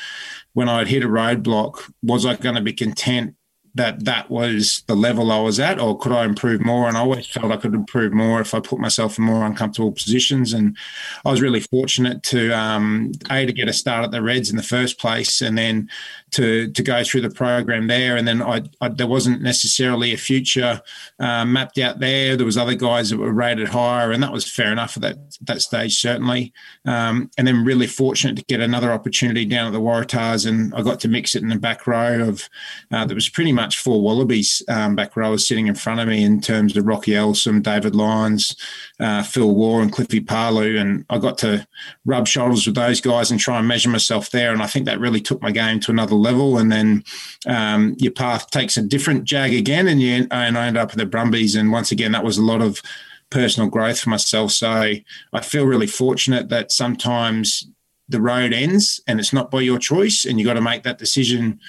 when 0.54 0.68
I'd 0.68 0.88
hit 0.88 1.04
a 1.04 1.08
roadblock, 1.08 1.92
was 2.02 2.26
I 2.26 2.36
going 2.36 2.56
to 2.56 2.62
be 2.62 2.74
content 2.74 3.36
that 3.76 4.06
that 4.06 4.32
was 4.32 4.84
the 4.88 4.96
level 4.96 5.32
I 5.32 5.40
was 5.42 5.60
at, 5.60 5.80
or 5.80 5.98
could 5.98 6.14
I 6.14 6.24
improve 6.24 6.66
more? 6.66 6.88
And 6.88 6.96
I 6.96 7.02
always 7.02 7.28
felt 7.28 7.52
I 7.52 7.58
could 7.58 7.74
improve 7.74 8.14
more 8.14 8.40
if 8.40 8.54
I 8.54 8.62
put 8.62 8.80
myself 8.80 9.18
in 9.18 9.26
more 9.26 9.46
uncomfortable 9.46 9.92
positions. 9.92 10.54
And 10.54 10.78
I 11.26 11.30
was 11.30 11.42
really 11.42 11.60
fortunate 11.60 12.24
to 12.24 12.52
um, 12.58 13.12
a 13.30 13.46
to 13.46 13.52
get 13.52 13.68
a 13.68 13.74
start 13.74 14.06
at 14.06 14.12
the 14.12 14.22
Reds 14.22 14.50
in 14.50 14.56
the 14.56 14.64
first 14.64 14.98
place, 14.98 15.42
and 15.42 15.58
then 15.58 15.90
to 16.36 16.70
to 16.70 16.84
go 16.84 17.02
through 17.04 17.22
the 17.22 17.30
program 17.30 17.88
there. 17.88 18.18
And 18.18 18.28
then 18.28 18.42
I, 18.42 18.64
I 18.82 18.90
there 18.90 19.08
wasn't 19.08 19.42
necessarily 19.42 20.14
a 20.14 20.18
future 20.18 20.82
uh, 21.20 21.46
mapped 21.46 21.78
out 21.80 22.00
there. 22.00 22.36
There 22.36 22.46
was 22.46 22.58
other 22.58 22.76
guys 22.76 23.10
that 23.10 23.18
were 23.18 23.32
rated 23.32 23.70
higher, 23.70 24.12
and 24.12 24.22
that 24.22 24.34
was 24.34 24.50
fair 24.50 24.72
enough 24.72 24.98
at 24.98 25.04
that 25.04 25.38
that 25.42 25.62
stage 25.62 25.96
certainly. 26.00 26.54
Um, 26.86 27.32
and 27.38 27.48
then 27.48 27.64
really 27.64 27.88
fortunate 27.88 28.36
to 28.36 28.44
get 28.44 28.60
another 28.60 28.92
opportunity 28.92 29.46
down 29.46 29.68
at 29.68 29.74
the 29.74 29.80
Waratahs, 29.80 30.46
and 30.46 30.74
I 30.76 30.82
got 30.82 31.00
to 31.02 31.08
mix 31.08 31.36
it 31.36 31.42
in 31.42 31.50
the 31.50 31.56
back 31.56 31.88
row 31.88 32.28
of 32.28 32.50
uh, 32.92 33.06
that 33.06 33.16
was 33.16 33.30
pretty 33.30 33.54
much 33.54 33.80
four 33.80 34.02
Wallabies 34.02 34.62
um, 34.68 34.96
back 34.96 35.16
rowers 35.16 35.48
sitting 35.48 35.68
in 35.68 35.76
front 35.76 36.02
of 36.02 36.08
me 36.10 36.24
in 36.24 36.42
terms 36.42 36.76
of 36.76 36.86
Rocky 36.86 37.12
Elsom, 37.12 37.64
David 37.64 37.96
Lyons, 37.96 38.58
uh, 39.00 39.24
Phil 39.24 39.56
Waugh, 39.56 39.80
and 39.80 39.92
Cliffy 39.92 40.20
Palu. 40.20 40.78
And 40.78 41.06
I 41.10 41.18
got 41.18 41.38
to 41.40 41.66
rub 42.04 42.28
shoulders 42.28 42.66
with 42.66 42.76
those 42.76 43.00
guys 43.00 43.32
and 43.32 43.40
try 43.40 43.58
and 43.60 43.68
measure 43.68 43.90
myself 43.90 44.32
there. 44.32 44.52
And 44.52 44.62
I 44.62 44.68
think 44.68 44.86
that 44.86 45.00
really 45.00 45.22
took 45.22 45.42
my 45.42 45.52
game 45.52 45.80
to 45.82 45.92
another 45.92 46.16
level. 46.26 46.58
And 46.58 46.72
then 46.72 47.04
um, 47.48 47.96
your 47.98 48.12
path 48.12 48.50
takes 48.50 48.78
a 48.78 48.82
different 48.82 49.24
jag 49.24 49.54
again, 49.54 49.88
and 49.88 50.02
you 50.02 50.28
and 50.32 50.58
I 50.58 50.68
end 50.68 50.78
up 50.78 50.92
at 50.92 50.98
the 50.98 51.06
Brumbies. 51.06 51.56
And 51.56 51.72
once 51.72 51.92
again, 51.92 52.12
that 52.12 52.24
was 52.24 52.38
a 52.38 52.44
lot 52.44 52.62
of 52.62 52.82
personal 53.30 53.70
growth 53.70 54.00
for 54.00 54.10
myself. 54.10 54.52
So 54.52 54.70
I 54.70 55.42
feel 55.42 55.66
really 55.66 55.88
fortunate 55.88 56.50
that 56.50 56.72
sometimes 56.72 57.68
the 58.08 58.22
road 58.22 58.54
ends 58.54 59.02
and 59.08 59.20
it's 59.20 59.34
not 59.34 59.50
by 59.50 59.62
your 59.62 59.80
choice 59.80 60.26
and 60.26 60.40
you 60.40 60.46
got 60.46 60.54
to 60.54 60.62
make 60.62 60.84
that 60.84 61.00
decision 61.00 61.60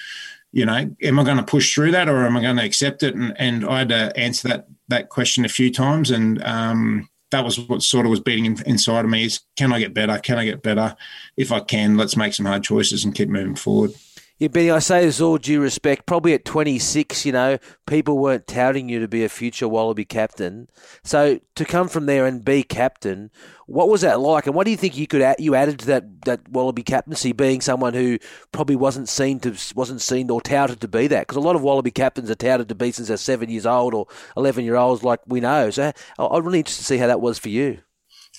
you 0.51 0.65
know, 0.65 0.89
am 1.03 1.19
I 1.19 1.23
going 1.23 1.37
to 1.37 1.43
push 1.43 1.73
through 1.73 1.91
that 1.91 2.09
or 2.09 2.25
am 2.25 2.37
I 2.37 2.41
going 2.41 2.55
to 2.57 2.65
accept 2.65 3.03
it? 3.03 3.15
And, 3.15 3.33
and 3.37 3.65
I 3.65 3.79
had 3.79 3.89
to 3.89 4.17
answer 4.17 4.47
that 4.47 4.67
that 4.87 5.09
question 5.09 5.43
a 5.45 5.49
few 5.49 5.71
times, 5.71 6.11
and 6.11 6.41
um, 6.43 7.09
that 7.31 7.43
was 7.43 7.59
what 7.59 7.83
sort 7.83 8.05
of 8.05 8.09
was 8.09 8.21
beating 8.21 8.57
inside 8.65 9.05
of 9.05 9.11
me: 9.11 9.25
is 9.25 9.41
can 9.55 9.73
I 9.73 9.79
get 9.79 9.93
better? 9.93 10.17
Can 10.19 10.37
I 10.37 10.45
get 10.45 10.63
better? 10.63 10.95
If 11.35 11.51
I 11.51 11.59
can, 11.59 11.97
let's 11.97 12.15
make 12.15 12.33
some 12.33 12.45
hard 12.45 12.63
choices 12.63 13.03
and 13.03 13.13
keep 13.13 13.29
moving 13.29 13.55
forward. 13.55 13.91
Yeah, 14.39 14.49
Benny, 14.49 14.69
I 14.69 14.77
say 14.77 15.03
this 15.03 15.19
all 15.19 15.39
due 15.39 15.59
respect. 15.59 16.05
Probably 16.05 16.35
at 16.35 16.45
26, 16.45 17.25
you 17.25 17.31
know, 17.31 17.57
people 17.87 18.19
weren't 18.19 18.45
touting 18.45 18.87
you 18.87 18.99
to 18.99 19.07
be 19.07 19.23
a 19.23 19.29
future 19.29 19.67
Wallaby 19.67 20.05
captain. 20.05 20.69
So 21.03 21.39
to 21.55 21.65
come 21.65 21.87
from 21.87 22.05
there 22.05 22.27
and 22.27 22.45
be 22.45 22.61
captain, 22.61 23.31
what 23.65 23.89
was 23.89 24.01
that 24.01 24.19
like? 24.19 24.45
And 24.45 24.53
what 24.53 24.65
do 24.65 24.71
you 24.71 24.77
think 24.77 24.95
you 24.95 25.07
could 25.07 25.23
add, 25.23 25.37
you 25.39 25.55
added 25.55 25.79
to 25.79 25.85
that, 25.87 26.21
that 26.25 26.47
Wallaby 26.49 26.83
captaincy, 26.83 27.31
being 27.31 27.61
someone 27.61 27.95
who 27.95 28.19
probably 28.51 28.75
wasn't 28.75 29.09
seen 29.09 29.39
to 29.39 29.55
wasn't 29.73 30.01
seen 30.01 30.29
or 30.29 30.39
touted 30.39 30.81
to 30.81 30.87
be 30.87 31.07
that? 31.07 31.21
Because 31.21 31.37
a 31.37 31.41
lot 31.41 31.55
of 31.55 31.63
Wallaby 31.63 31.89
captains 31.89 32.29
are 32.29 32.35
touted 32.35 32.69
to 32.69 32.75
be 32.75 32.91
since 32.91 33.07
they're 33.07 33.17
seven 33.17 33.49
years 33.49 33.65
old 33.65 33.95
or 33.95 34.05
11 34.35 34.63
year 34.63 34.75
olds, 34.75 35.03
like 35.03 35.19
we 35.25 35.39
know. 35.39 35.71
So 35.71 35.91
I'm 36.19 36.45
really 36.45 36.59
interested 36.59 36.83
to 36.83 36.87
see 36.87 36.97
how 36.97 37.07
that 37.07 37.21
was 37.21 37.39
for 37.39 37.49
you. 37.49 37.79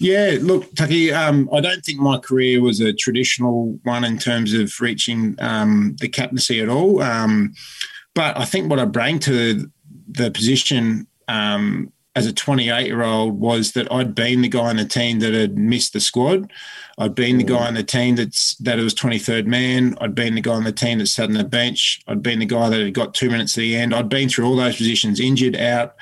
Yeah, 0.01 0.39
look, 0.41 0.73
Tucky, 0.75 1.13
um, 1.13 1.49
I 1.53 1.61
don't 1.61 1.85
think 1.85 1.99
my 1.99 2.19
career 2.19 2.61
was 2.61 2.81
a 2.81 2.93
traditional 2.93 3.79
one 3.83 4.05
in 4.05 4.19
terms 4.19 4.55
of 4.55 4.73
reaching 4.81 5.35
um, 5.41 5.97
the 6.01 6.09
captaincy 6.09 6.61
at 6.61 6.69
all. 6.69 7.03
Um, 7.03 7.55
but 8.15 8.39
I 8.39 8.45
think 8.45 8.71
what 8.71 8.79
I 8.79 8.85
bring 8.85 9.19
to 9.21 9.69
the 10.09 10.31
position 10.31 11.07
um, 11.27 11.93
as 12.15 12.27
a 12.27 12.33
28 12.33 12.87
year 12.87 13.03
old 13.03 13.39
was 13.39 13.73
that 13.73 13.91
I'd 13.93 14.15
been 14.15 14.43
the 14.43 14.49
guy 14.49 14.71
in 14.71 14.77
the 14.77 14.85
team 14.85 15.21
that 15.21 15.35
had 15.35 15.59
missed 15.59 15.93
the 15.93 16.01
squad. 16.01 16.53
I'd 16.99 17.15
been 17.15 17.39
the 17.39 17.45
guy 17.45 17.69
in 17.69 17.75
the 17.75 17.85
team 17.85 18.17
that's 18.17 18.57
that 18.57 18.79
was 18.79 18.95
23rd 18.95 19.47
man. 19.47 19.97
I'd 20.01 20.15
been 20.15 20.35
the 20.35 20.41
guy 20.41 20.55
on 20.55 20.65
the 20.65 20.73
team 20.73 20.99
that 20.99 21.07
sat 21.07 21.29
on 21.29 21.35
the 21.35 21.45
bench. 21.45 22.01
I'd 22.09 22.23
been 22.23 22.41
the 22.41 22.47
guy 22.47 22.69
that 22.69 22.81
had 22.81 22.95
got 22.95 23.15
two 23.15 23.31
minutes 23.31 23.57
at 23.57 23.61
the 23.61 23.77
end. 23.77 23.95
I'd 23.95 24.09
been 24.09 24.29
through 24.29 24.47
all 24.47 24.57
those 24.57 24.77
positions, 24.77 25.21
injured, 25.21 25.55
out. 25.57 25.95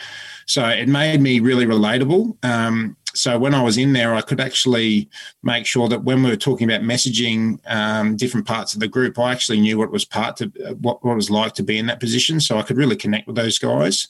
So 0.47 0.67
it 0.67 0.89
made 0.89 1.21
me 1.21 1.41
really 1.41 1.67
relatable. 1.67 2.43
Um, 2.45 2.97
so 3.17 3.39
when 3.39 3.55
I 3.55 3.63
was 3.63 3.79
in 3.79 3.93
there, 3.93 4.15
I 4.15 4.21
could 4.21 4.41
actually 4.41 5.09
make 5.43 5.67
sure 5.67 5.89
that 5.89 6.05
when 6.05 6.23
we 6.23 6.31
were 6.31 6.37
talking 6.37 6.69
about 6.71 6.83
messaging 6.83 7.59
um, 7.67 8.17
different 8.17 8.47
parts 8.47 8.75
of 8.75 8.81
the 8.81 8.89
group, 8.89 9.19
I 9.19 9.33
actually 9.33 9.61
knew 9.61 9.79
what 9.79 9.91
was 9.91 10.05
part 10.05 10.37
to 10.37 10.47
what, 10.81 11.05
what 11.05 11.13
it 11.13 11.17
was 11.17 11.31
like 11.31 11.55
to 11.55 11.63
be 11.63 11.79
in 11.79 11.87
that 11.87 12.01
position. 12.01 12.41
So 12.41 12.59
I 12.59 12.63
could 12.63 12.77
really 12.77 12.97
connect 12.97 13.27
with 13.27 13.37
those 13.37 13.59
guys. 13.59 14.07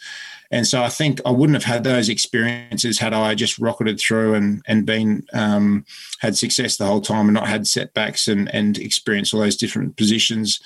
And 0.50 0.66
so 0.66 0.82
I 0.82 0.88
think 0.88 1.20
I 1.26 1.30
wouldn't 1.30 1.60
have 1.60 1.72
had 1.72 1.84
those 1.84 2.08
experiences 2.08 2.98
had 2.98 3.12
I 3.12 3.34
just 3.34 3.58
rocketed 3.58 3.98
through 3.98 4.34
and 4.34 4.62
and 4.66 4.86
been 4.86 5.26
um, 5.32 5.84
had 6.20 6.36
success 6.36 6.76
the 6.76 6.86
whole 6.86 7.00
time 7.00 7.26
and 7.26 7.34
not 7.34 7.48
had 7.48 7.66
setbacks 7.66 8.28
and 8.28 8.52
and 8.54 8.78
experienced 8.78 9.34
all 9.34 9.40
those 9.40 9.56
different 9.56 9.96
positions. 9.96 10.60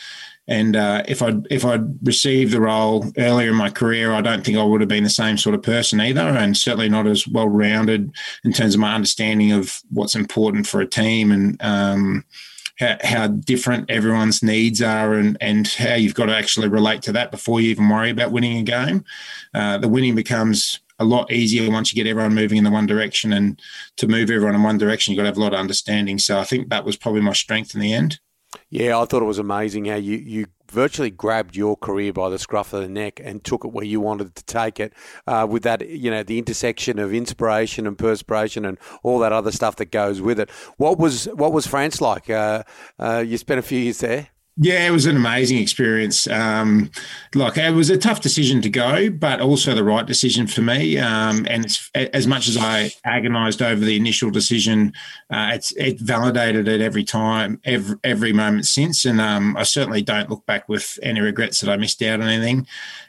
And 0.51 0.75
uh, 0.75 1.05
if 1.07 1.23
I'd 1.23 1.47
if 1.49 1.65
I'd 1.65 2.05
received 2.05 2.53
the 2.53 2.61
role 2.61 3.07
earlier 3.17 3.51
in 3.51 3.57
my 3.57 3.71
career, 3.71 4.13
I 4.13 4.21
don't 4.21 4.45
think 4.45 4.59
I 4.59 4.65
would 4.65 4.81
have 4.81 4.89
been 4.89 5.05
the 5.05 5.09
same 5.11 5.39
sort 5.39 5.55
of 5.55 5.63
person 5.63 6.01
either, 6.01 6.21
and 6.21 6.57
certainly 6.57 6.89
not 6.89 7.07
as 7.07 7.27
well 7.27 7.49
rounded 7.49 8.13
in 8.43 8.53
terms 8.53 8.75
of 8.75 8.81
my 8.81 8.93
understanding 8.93 9.53
of 9.53 9.81
what's 9.91 10.17
important 10.17 10.67
for 10.67 10.81
a 10.81 10.89
team 10.89 11.31
and 11.31 11.57
um, 11.63 12.25
how, 12.81 12.97
how, 13.05 13.27
different 13.29 13.89
everyone's 13.89 14.43
needs 14.43 14.83
are, 14.83 15.15
and 15.15 15.39
and 15.41 15.69
how 15.69 15.95
you've 15.95 16.17
got 16.17 16.27
to 16.27 16.37
actually 16.37 16.67
relate 16.67 17.03
to 17.03 17.13
that 17.13 17.31
before 17.31 17.61
you 17.61 17.71
even 17.71 17.89
worry 17.89 18.11
about 18.11 18.33
winning 18.33 18.59
a 18.59 18.65
game. 18.65 19.05
Uh, 19.55 19.79
the 19.79 19.89
winning 19.89 20.17
becomes 20.17 20.81
a 20.99 21.05
lot 21.05 21.31
easier 21.31 21.71
once 21.71 21.93
you 21.93 22.03
get 22.03 22.11
everyone 22.11 22.35
moving 22.35 22.59
in 22.59 22.65
the 22.65 22.73
one 22.73 22.87
direction, 22.87 23.33
and 23.33 23.63
to 23.99 24.09
move 24.09 24.33
everyone 24.33 24.57
in 24.57 24.65
one 24.65 24.79
direction, 24.79 25.13
you've 25.13 25.19
got 25.19 25.23
to 25.23 25.29
have 25.29 25.39
a 25.39 25.41
lot 25.41 25.55
of 25.55 25.61
understanding. 25.61 26.19
So 26.19 26.41
I 26.41 26.45
think 26.45 26.71
that 26.71 26.85
was 26.85 26.97
probably 26.97 27.21
my 27.21 27.35
strength 27.35 27.73
in 27.73 27.81
the 27.81 27.93
end. 27.93 28.19
Yeah, 28.71 29.01
I 29.01 29.05
thought 29.05 29.21
it 29.21 29.27
was 29.27 29.41
amazing 29.41 29.87
how 29.87 29.97
you, 29.97 30.17
you 30.17 30.47
virtually 30.71 31.11
grabbed 31.11 31.57
your 31.57 31.77
career 31.77 32.13
by 32.13 32.29
the 32.31 32.39
scruff 32.39 32.73
of 32.73 32.83
the 32.83 32.89
neck 32.89 33.21
and 33.23 33.43
took 33.43 33.65
it 33.65 33.73
where 33.73 33.85
you 33.85 34.01
wanted 34.01 34.37
to 34.37 34.45
take 34.45 34.79
it 34.79 34.93
uh, 35.27 35.45
with 35.51 35.65
that, 35.65 35.89
you 35.89 36.09
know, 36.09 36.23
the 36.23 36.39
intersection 36.39 37.01
of 37.01 37.13
inspiration 37.13 37.85
and 37.85 37.99
perspiration 37.99 38.65
and 38.65 38.79
all 39.03 39.19
that 39.19 39.33
other 39.33 39.51
stuff 39.51 39.75
that 39.77 39.91
goes 39.91 40.21
with 40.21 40.39
it. 40.39 40.49
What 40.77 40.99
was 40.99 41.25
what 41.35 41.53
was 41.53 41.67
France 41.67 42.01
like? 42.01 42.31
Uh, 42.31 42.63
uh, 43.01 43.25
you 43.27 43.39
spent 43.39 43.59
a 43.59 43.63
few 43.63 43.81
years 43.81 43.99
there. 43.99 44.29
Yeah, 44.63 44.87
it 44.87 44.91
was 44.91 45.07
an 45.07 45.17
amazing 45.17 45.57
experience. 45.57 46.27
Um, 46.27 46.91
like 47.35 47.57
it 47.57 47.73
was 47.73 47.89
a 47.89 47.97
tough 47.97 48.21
decision 48.21 48.61
to 48.61 48.69
go, 48.69 49.09
but 49.09 49.41
also 49.41 49.75
the 49.75 49.83
right 49.83 50.05
decision 50.05 50.47
for 50.47 50.61
me. 50.61 50.99
Um, 50.99 51.47
and 51.49 51.65
as 51.95 52.27
much 52.27 52.47
as 52.47 52.59
I 52.59 52.93
agonised 53.07 53.63
over 53.63 53.83
the 53.83 53.97
initial 53.97 54.31
decision, 54.31 54.93
uh, 55.31 55.57
it 55.77 55.99
validated 56.01 56.69
it 56.69 56.83
every 56.83 57.05
time, 57.05 57.59
every 57.65 57.97
every 58.05 58.35
moment 58.35 58.67
since. 58.67 59.07
And 59.07 59.19
um, 59.19 59.57
I 59.57 59.63
certainly 59.63 60.03
don't 60.03 60.29
look 60.29 60.45
back 60.45 60.69
with 60.69 60.99
any 61.03 61.23
regrets 61.23 61.61
that 61.61 61.71
I 61.71 61.79
missed 61.79 62.03
out 62.03 62.21
on 62.21 62.29
anything. 62.29 62.67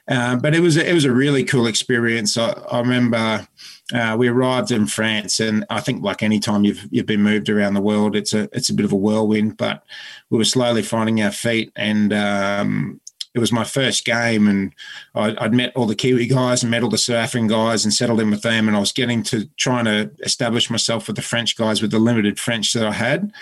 Uh, 0.07 0.37
but 0.37 0.55
it 0.55 0.61
was 0.61 0.77
it 0.77 0.93
was 0.93 1.03
a 1.03 1.11
really 1.11 1.43
cool 1.43 1.67
experience. 1.67 2.37
I, 2.37 2.51
I 2.71 2.79
remember 2.79 3.45
uh, 3.93 4.15
we 4.17 4.27
arrived 4.27 4.71
in 4.71 4.87
France, 4.87 5.39
and 5.39 5.65
I 5.69 5.81
think 5.81 6.03
like 6.03 6.23
any 6.23 6.39
time 6.39 6.63
you've 6.63 6.87
you've 6.91 7.05
been 7.05 7.21
moved 7.21 7.49
around 7.49 7.73
the 7.73 7.81
world, 7.81 8.15
it's 8.15 8.33
a 8.33 8.49
it's 8.53 8.69
a 8.69 8.73
bit 8.73 8.85
of 8.85 8.91
a 8.91 8.97
whirlwind. 8.97 9.57
But 9.57 9.83
we 10.29 10.37
were 10.37 10.45
slowly 10.45 10.81
finding 10.81 11.21
our 11.21 11.31
feet, 11.31 11.71
and 11.75 12.13
um, 12.13 13.01
it 13.33 13.39
was 13.39 13.51
my 13.51 13.63
first 13.63 14.05
game, 14.05 14.47
and 14.47 14.73
I, 15.13 15.35
would 15.41 15.53
met 15.53 15.75
all 15.75 15.85
the 15.85 15.95
Kiwi 15.95 16.27
guys 16.27 16.63
and 16.63 16.71
met 16.71 16.83
all 16.83 16.89
the 16.89 17.13
African 17.15 17.47
guys, 17.47 17.83
and 17.83 17.93
settled 17.93 18.21
in 18.21 18.31
with 18.31 18.43
them. 18.43 18.67
And 18.67 18.77
I 18.77 18.79
was 18.79 18.93
getting 18.93 19.23
to 19.23 19.45
trying 19.57 19.85
to 19.85 20.11
establish 20.23 20.69
myself 20.69 21.07
with 21.07 21.17
the 21.17 21.21
French 21.21 21.57
guys 21.57 21.81
with 21.81 21.91
the 21.91 21.99
limited 21.99 22.39
French 22.39 22.71
that 22.73 22.85
I 22.85 22.93
had, 22.93 23.33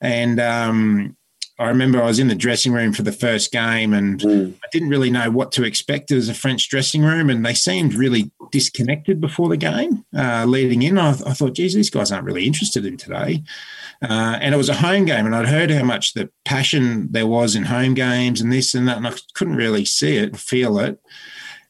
and 0.00 0.40
um, 0.40 1.16
I 1.60 1.68
remember 1.68 2.00
I 2.00 2.06
was 2.06 2.20
in 2.20 2.28
the 2.28 2.36
dressing 2.36 2.72
room 2.72 2.92
for 2.92 3.02
the 3.02 3.12
first 3.12 3.50
game 3.50 3.92
and 3.92 4.20
mm. 4.20 4.54
I 4.54 4.68
didn't 4.70 4.90
really 4.90 5.10
know 5.10 5.28
what 5.30 5.50
to 5.52 5.64
expect. 5.64 6.10
It 6.10 6.14
was 6.14 6.28
a 6.28 6.34
French 6.34 6.68
dressing 6.68 7.02
room 7.02 7.28
and 7.28 7.44
they 7.44 7.54
seemed 7.54 7.94
really 7.94 8.30
disconnected 8.52 9.20
before 9.20 9.48
the 9.48 9.56
game 9.56 10.04
uh, 10.16 10.44
leading 10.46 10.82
in. 10.82 10.98
I, 10.98 11.10
I, 11.10 11.34
thought, 11.34 11.54
geez, 11.54 11.74
these 11.74 11.90
guys 11.90 12.12
aren't 12.12 12.26
really 12.26 12.46
interested 12.46 12.86
in 12.86 12.96
today. 12.96 13.42
Uh, 14.00 14.38
and 14.40 14.54
it 14.54 14.58
was 14.58 14.68
a 14.68 14.74
home 14.74 15.04
game 15.04 15.26
and 15.26 15.34
I'd 15.34 15.48
heard 15.48 15.72
how 15.72 15.82
much 15.82 16.14
the 16.14 16.30
passion 16.44 17.08
there 17.10 17.26
was 17.26 17.56
in 17.56 17.64
home 17.64 17.94
games 17.94 18.40
and 18.40 18.52
this 18.52 18.72
and 18.74 18.86
that, 18.86 18.98
and 18.98 19.08
I 19.08 19.14
couldn't 19.34 19.56
really 19.56 19.84
see 19.84 20.16
it, 20.16 20.36
feel 20.36 20.78
it. 20.78 21.00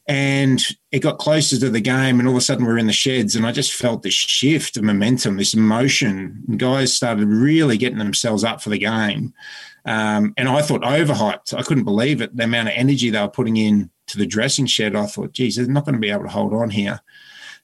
And 0.07 0.63
it 0.91 0.99
got 1.03 1.19
closer 1.19 1.59
to 1.59 1.69
the 1.69 1.81
game, 1.81 2.17
and 2.17 2.27
all 2.27 2.33
of 2.33 2.39
a 2.39 2.41
sudden 2.41 2.65
we're 2.65 2.79
in 2.79 2.87
the 2.87 2.93
sheds, 2.93 3.35
and 3.35 3.45
I 3.45 3.51
just 3.51 3.71
felt 3.71 4.01
this 4.01 4.15
shift 4.15 4.75
of 4.75 4.83
momentum, 4.83 5.37
this 5.37 5.53
emotion. 5.53 6.43
And 6.47 6.57
guys 6.57 6.91
started 6.91 7.27
really 7.27 7.77
getting 7.77 7.99
themselves 7.99 8.43
up 8.43 8.59
for 8.59 8.71
the 8.71 8.79
game. 8.79 9.35
Um, 9.85 10.33
and 10.37 10.49
I 10.49 10.61
thought 10.61 10.81
overhyped. 10.81 11.53
I 11.53 11.63
couldn't 11.63 11.85
believe 11.85 12.21
it. 12.21 12.35
The 12.35 12.43
amount 12.43 12.69
of 12.69 12.75
energy 12.75 13.09
they 13.09 13.21
were 13.21 13.29
putting 13.29 13.57
in 13.57 13.89
to 14.07 14.17
the 14.17 14.25
dressing 14.25 14.65
shed. 14.65 14.95
I 14.95 15.05
thought, 15.05 15.33
geez, 15.33 15.55
they're 15.55 15.67
not 15.67 15.85
going 15.85 15.95
to 15.95 16.01
be 16.01 16.11
able 16.11 16.23
to 16.23 16.29
hold 16.29 16.53
on 16.53 16.69
here. 16.69 16.99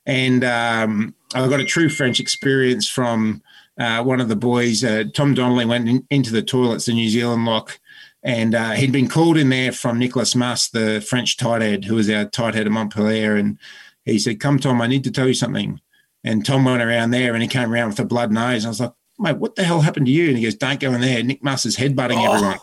And 0.05 0.43
um, 0.43 1.15
I 1.33 1.47
got 1.47 1.59
a 1.59 1.65
true 1.65 1.89
French 1.89 2.19
experience 2.19 2.87
from 2.87 3.41
uh, 3.79 4.03
one 4.03 4.21
of 4.21 4.29
the 4.29 4.35
boys. 4.35 4.83
Uh, 4.83 5.05
Tom 5.13 5.33
Donnelly 5.33 5.65
went 5.65 5.89
in, 5.89 6.07
into 6.09 6.31
the 6.31 6.43
toilets, 6.43 6.85
the 6.85 6.93
New 6.93 7.09
Zealand 7.09 7.45
lock, 7.45 7.79
and 8.23 8.55
uh, 8.55 8.71
he'd 8.71 8.91
been 8.91 9.07
called 9.07 9.37
in 9.37 9.49
there 9.49 9.71
from 9.71 9.99
Nicolas 9.99 10.35
Mas, 10.35 10.69
the 10.69 11.05
French 11.07 11.37
tight 11.37 11.61
head, 11.61 11.85
who 11.85 11.95
was 11.95 12.09
our 12.09 12.25
tight 12.25 12.55
head 12.55 12.65
at 12.65 12.71
Montpellier. 12.71 13.35
And 13.35 13.59
he 14.03 14.17
said, 14.17 14.39
Come, 14.39 14.59
Tom, 14.59 14.81
I 14.81 14.87
need 14.87 15.03
to 15.03 15.11
tell 15.11 15.27
you 15.27 15.33
something. 15.33 15.79
And 16.23 16.43
Tom 16.43 16.65
went 16.65 16.81
around 16.81 17.11
there 17.11 17.33
and 17.33 17.41
he 17.43 17.47
came 17.47 17.71
around 17.71 17.89
with 17.89 17.99
a 17.99 18.05
blood 18.05 18.31
nose. 18.31 18.65
I 18.65 18.69
was 18.69 18.79
like, 18.79 18.93
mate, 19.19 19.37
what 19.37 19.55
the 19.55 19.63
hell 19.63 19.81
happened 19.81 20.05
to 20.07 20.11
you? 20.11 20.29
And 20.29 20.37
he 20.37 20.43
goes, 20.43 20.55
don't 20.55 20.79
go 20.79 20.93
in 20.93 21.01
there. 21.01 21.23
Nick 21.23 21.43
Mas 21.43 21.65
is 21.65 21.77
headbutting 21.77 22.17
oh, 22.17 22.33
everyone. 22.33 22.59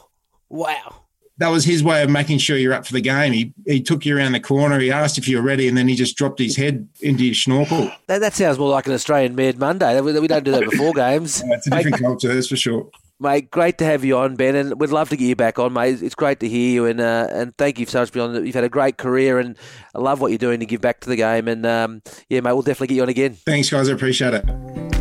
Wow. 0.49 0.97
That 1.39 1.49
was 1.49 1.65
his 1.65 1.83
way 1.83 2.03
of 2.03 2.11
making 2.11 2.39
sure 2.39 2.57
you're 2.57 2.75
up 2.75 2.87
for 2.87 2.93
the 2.93 3.01
game. 3.01 3.33
He 3.33 3.55
he 3.67 3.83
took 3.83 4.05
you 4.05 4.17
around 4.17 4.33
the 4.33 4.41
corner. 4.41 4.79
He 4.79 4.93
asked 4.93 5.17
if 5.19 5.27
you 5.27 5.39
were 5.39 5.43
ready, 5.43 5.67
and 5.67 5.77
then 5.77 5.89
he 5.89 5.97
just 5.97 6.17
dropped 6.17 6.39
his 6.39 6.57
head 6.57 6.87
into 7.01 7.25
your 7.25 7.35
snorkel. 7.35 7.91
That, 8.07 8.19
that 8.19 8.35
sounds 8.35 8.59
more 8.59 8.71
like 8.71 8.87
an 8.87 8.93
Australian 8.93 9.35
Mad 9.35 9.59
Monday. 9.59 9.99
We, 10.01 10.21
we 10.21 10.29
don't 10.29 10.45
do 10.45 10.53
that 10.53 10.71
before 10.71 10.93
games. 10.93 11.43
It's 11.53 11.67
a 11.67 11.71
different 11.71 12.01
mate, 12.01 12.07
culture, 12.07 12.33
that's 12.33 12.49
for 12.49 12.57
sure. 12.57 12.91
Mate, 13.19 13.51
great 13.51 13.79
to 13.79 13.85
have 13.85 14.05
you 14.05 14.19
on, 14.19 14.37
Ben, 14.37 14.55
and 14.55 14.79
we'd 14.79 14.91
love 14.91 15.09
to 15.09 15.17
get 15.17 15.25
you 15.25 15.37
back 15.37 15.59
on, 15.59 15.73
mate. 15.73 16.03
It's 16.03 16.15
great 16.15 16.39
to 16.41 16.49
hear 16.49 16.71
you, 16.71 16.87
and 16.87 17.01
uh, 17.01 17.29
and 17.31 17.57
thank 17.57 17.79
you 17.79 17.87
so 17.87 18.01
much 18.01 18.11
for 18.11 18.15
being 18.15 18.37
on. 18.37 18.47
You've 18.47 18.55
had 18.55 18.65
a 18.65 18.69
great 18.69 18.99
career, 18.99 19.39
and 19.39 19.57
I 19.95 20.01
love 20.01 20.21
what 20.21 20.31
you're 20.31 20.39
doing 20.39 20.61
to 20.61 20.67
give 20.67 20.81
back 20.81 21.01
to 21.01 21.09
the 21.09 21.17
game. 21.17 21.49
And 21.49 21.65
um, 21.65 22.03
yeah, 22.29 22.41
mate, 22.41 22.53
we'll 22.53 22.63
definitely 22.63 22.89
get 22.89 22.97
you 22.97 23.03
on 23.03 23.09
again. 23.09 23.35
Thanks, 23.47 23.71
guys. 23.71 23.89
I 23.89 23.95
appreciate 23.95 24.35
it. 24.35 24.92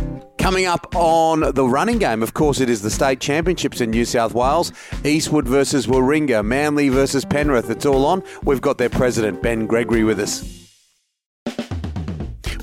Coming 0.42 0.66
up 0.66 0.96
on 0.96 1.52
the 1.54 1.64
running 1.64 1.98
game, 1.98 2.20
of 2.20 2.34
course, 2.34 2.58
it 2.58 2.68
is 2.68 2.82
the 2.82 2.90
state 2.90 3.20
championships 3.20 3.80
in 3.80 3.92
New 3.92 4.04
South 4.04 4.34
Wales. 4.34 4.72
Eastwood 5.04 5.46
versus 5.46 5.86
Warringah, 5.86 6.44
Manly 6.44 6.88
versus 6.88 7.24
Penrith. 7.24 7.70
It's 7.70 7.86
all 7.86 8.04
on. 8.04 8.24
We've 8.42 8.60
got 8.60 8.76
their 8.76 8.90
president, 8.90 9.40
Ben 9.40 9.68
Gregory, 9.68 10.02
with 10.02 10.18
us. 10.18 10.42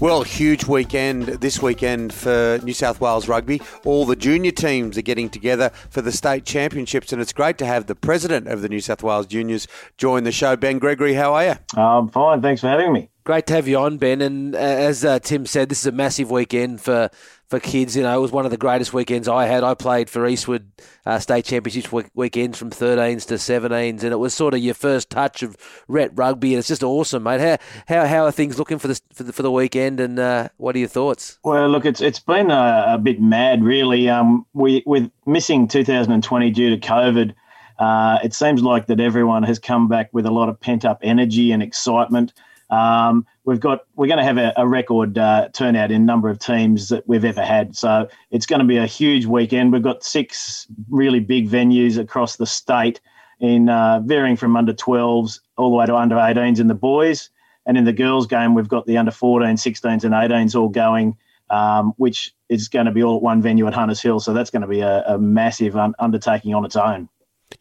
Well, 0.02 0.24
huge 0.24 0.66
weekend 0.66 1.28
this 1.28 1.62
weekend 1.62 2.14
for 2.14 2.60
New 2.64 2.74
South 2.74 3.00
Wales 3.00 3.30
rugby. 3.30 3.62
All 3.86 4.06
the 4.06 4.18
junior 4.18 4.52
teams 4.52 4.98
are 4.98 5.02
getting 5.02 5.30
together 5.30 5.72
for 5.90 6.02
the 6.02 6.12
state 6.12 6.44
championships, 6.44 7.14
and 7.14 7.22
it's 7.22 7.32
great 7.32 7.58
to 7.60 7.66
have 7.66 7.86
the 7.86 7.96
president 7.96 8.50
of 8.50 8.62
the 8.62 8.68
New 8.68 8.82
South 8.82 9.04
Wales 9.04 9.26
Juniors 9.26 9.70
join 9.98 10.26
the 10.26 10.34
show. 10.34 10.58
Ben 10.58 10.80
Gregory, 10.80 11.14
how 11.14 11.34
are 11.34 11.46
you? 11.46 11.56
I'm 11.78 12.10
fine. 12.10 12.42
Thanks 12.42 12.60
for 12.60 12.68
having 12.68 12.92
me. 12.92 13.10
Great 13.30 13.46
to 13.46 13.54
have 13.54 13.68
you 13.68 13.78
on, 13.78 14.00
Ben. 14.00 14.24
And 14.24 14.56
uh, 14.56 14.58
as 14.58 15.06
uh, 15.06 15.20
Tim 15.20 15.46
said, 15.46 15.70
this 15.70 15.82
is 15.82 15.86
a 15.86 15.92
massive 15.92 16.32
weekend 16.32 16.82
for 16.82 17.12
for 17.46 17.60
kids. 17.60 17.96
You 17.96 18.02
know, 18.02 18.18
it 18.18 18.22
was 18.22 18.32
one 18.32 18.44
of 18.46 18.50
the 18.50 18.58
greatest 18.58 18.92
weekends 18.92 19.28
I 19.28 19.46
had. 19.46 19.64
I 19.64 19.76
played 19.76 20.10
for 20.10 20.26
Eastwood 20.26 20.72
uh, 21.06 21.20
State 21.20 21.46
Championships 21.46 21.92
week- 21.92 22.10
weekends 22.16 22.58
from 22.58 22.72
13s 22.72 23.28
to 23.28 23.36
17s, 23.36 24.02
and 24.02 24.12
it 24.12 24.18
was 24.18 24.34
sort 24.34 24.56
of 24.56 24.62
your 24.62 24.74
first 24.74 25.12
touch 25.12 25.44
of 25.44 25.56
ret 25.88 26.10
rugby, 26.16 26.56
and 26.56 26.58
it's 26.58 26.68
just 26.68 26.82
awesome, 26.82 27.22
mate. 27.22 27.40
How 27.40 27.58
how, 27.88 28.08
how 28.08 28.26
are 28.26 28.32
things 28.32 28.58
looking 28.58 28.80
for 28.80 28.88
the 28.88 29.00
for 29.14 29.22
the, 29.22 29.32
for 29.32 29.44
the 29.44 29.52
weekend, 29.52 30.00
and 30.00 30.18
uh, 30.18 30.50
what 30.58 30.76
are 30.76 30.80
your 30.80 30.88
thoughts? 30.88 31.38
Well, 31.44 31.70
look, 31.70 31.86
it's 31.86 32.02
it's 32.02 32.20
been 32.20 32.50
a, 32.50 32.86
a 32.88 32.98
bit 32.98 33.22
mad, 33.22 33.64
really. 33.64 34.10
Um, 34.10 34.48
we 34.56 34.82
with 34.88 35.12
missing 35.28 35.68
2020 35.68 36.50
due 36.50 36.76
to 36.76 36.78
COVID. 36.78 37.36
Uh, 37.78 38.18
it 38.24 38.34
seems 38.34 38.64
like 38.64 38.88
that 38.88 39.00
everyone 39.00 39.44
has 39.44 39.60
come 39.60 39.88
back 39.88 40.10
with 40.14 40.26
a 40.26 40.32
lot 40.32 40.50
of 40.50 40.60
pent 40.60 40.84
up 40.84 40.98
energy 41.04 41.52
and 41.52 41.62
excitement. 41.62 42.34
Um, 42.70 43.26
we've 43.46 43.60
got 43.60 43.86
we're 43.96 44.08
going 44.08 44.20
to 44.20 44.24
have 44.24 44.38
a, 44.38 44.54
a 44.58 44.68
record 44.68 45.18
uh, 45.18 45.50
turnout 45.50 45.92
in 45.92 46.06
number 46.06 46.30
of 46.30 46.40
teams 46.40 46.90
that 46.90 47.08
we've 47.08 47.26
ever 47.26 47.44
had. 47.44 47.76
So 47.76 48.08
it's 48.32 48.46
going 48.46 48.60
to 48.60 48.66
be 48.66 48.78
a 48.78 48.86
huge 48.86 49.26
weekend. 49.26 49.74
We've 49.74 49.84
got 49.84 50.04
six 50.04 50.68
really 50.90 51.20
big 51.20 51.50
venues 51.50 51.98
across 51.98 52.36
the 52.36 52.46
state, 52.46 53.02
in 53.40 53.70
uh, 53.70 54.02
varying 54.04 54.36
from 54.36 54.56
under 54.56 54.74
12s 54.74 55.40
all 55.58 55.70
the 55.70 55.76
way 55.76 55.86
to 55.86 55.96
under 55.96 56.16
18s 56.16 56.60
in 56.60 56.68
the 56.68 56.76
boys, 56.76 57.30
and 57.66 57.78
in 57.78 57.86
the 57.86 57.94
girls' 57.94 58.28
game 58.28 58.54
we've 58.54 58.68
got 58.68 58.86
the 58.86 58.98
under 58.98 59.12
14s, 59.12 59.60
16s, 59.60 60.04
and 60.04 60.14
18s 60.14 60.56
all 60.56 60.70
going. 60.70 61.18
Um, 61.52 61.94
which 61.98 62.36
is 62.48 62.68
going 62.68 62.86
to 62.86 62.92
be 62.92 63.02
all 63.02 63.16
at 63.16 63.24
one 63.24 63.42
venue 63.42 63.66
at 63.66 63.74
Hunters 63.74 64.00
Hill. 64.00 64.20
So 64.20 64.34
that's 64.34 64.52
going 64.52 64.62
to 64.62 64.68
be 64.68 64.82
a, 64.82 65.04
a 65.08 65.18
massive 65.18 65.76
un- 65.76 65.96
undertaking 65.98 66.54
on 66.54 66.64
its 66.64 66.76
own. 66.76 67.10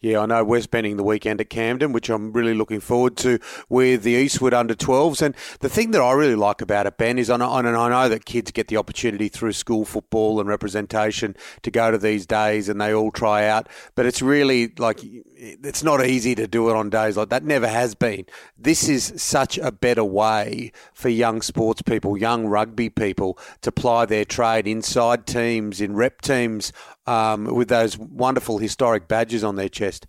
Yeah, 0.01 0.19
I 0.19 0.27
know 0.27 0.43
we're 0.43 0.61
spending 0.61 0.97
the 0.97 1.03
weekend 1.03 1.41
at 1.41 1.49
Camden, 1.49 1.91
which 1.93 2.09
I'm 2.09 2.31
really 2.31 2.53
looking 2.53 2.79
forward 2.79 3.17
to 3.17 3.39
with 3.69 4.03
the 4.03 4.11
Eastwood 4.11 4.53
under 4.53 4.75
12s. 4.75 5.21
And 5.21 5.35
the 5.61 5.67
thing 5.67 5.91
that 5.91 6.01
I 6.01 6.11
really 6.13 6.35
like 6.35 6.61
about 6.61 6.85
it, 6.85 6.97
Ben, 6.97 7.17
is 7.17 7.29
I 7.29 7.37
know, 7.37 7.51
I 7.51 7.61
know 7.61 8.07
that 8.07 8.23
kids 8.23 8.51
get 8.51 8.67
the 8.67 8.77
opportunity 8.77 9.29
through 9.29 9.53
school 9.53 9.85
football 9.85 10.39
and 10.39 10.47
representation 10.47 11.35
to 11.63 11.71
go 11.71 11.89
to 11.89 11.97
these 11.97 12.27
days 12.27 12.69
and 12.69 12.79
they 12.79 12.93
all 12.93 13.11
try 13.11 13.47
out. 13.47 13.67
But 13.95 14.05
it's 14.05 14.21
really 14.21 14.71
like, 14.77 14.99
it's 15.01 15.83
not 15.83 16.05
easy 16.05 16.35
to 16.35 16.47
do 16.47 16.69
it 16.69 16.75
on 16.75 16.91
days 16.91 17.17
like 17.17 17.29
that. 17.29 17.43
Never 17.43 17.67
has 17.67 17.95
been. 17.95 18.25
This 18.57 18.87
is 18.87 19.13
such 19.17 19.57
a 19.57 19.71
better 19.71 20.03
way 20.03 20.71
for 20.93 21.09
young 21.09 21.41
sports 21.41 21.81
people, 21.81 22.15
young 22.15 22.45
rugby 22.45 22.89
people 22.89 23.39
to 23.61 23.71
ply 23.71 24.05
their 24.05 24.25
trade 24.25 24.67
inside 24.67 25.25
teams, 25.25 25.81
in 25.81 25.95
rep 25.95 26.21
teams 26.21 26.71
um, 27.09 27.45
with 27.45 27.69
those 27.69 27.97
wonderful 27.97 28.59
historic 28.59 29.07
badges 29.07 29.43
on 29.43 29.55
their 29.55 29.67
chest. 29.67 30.05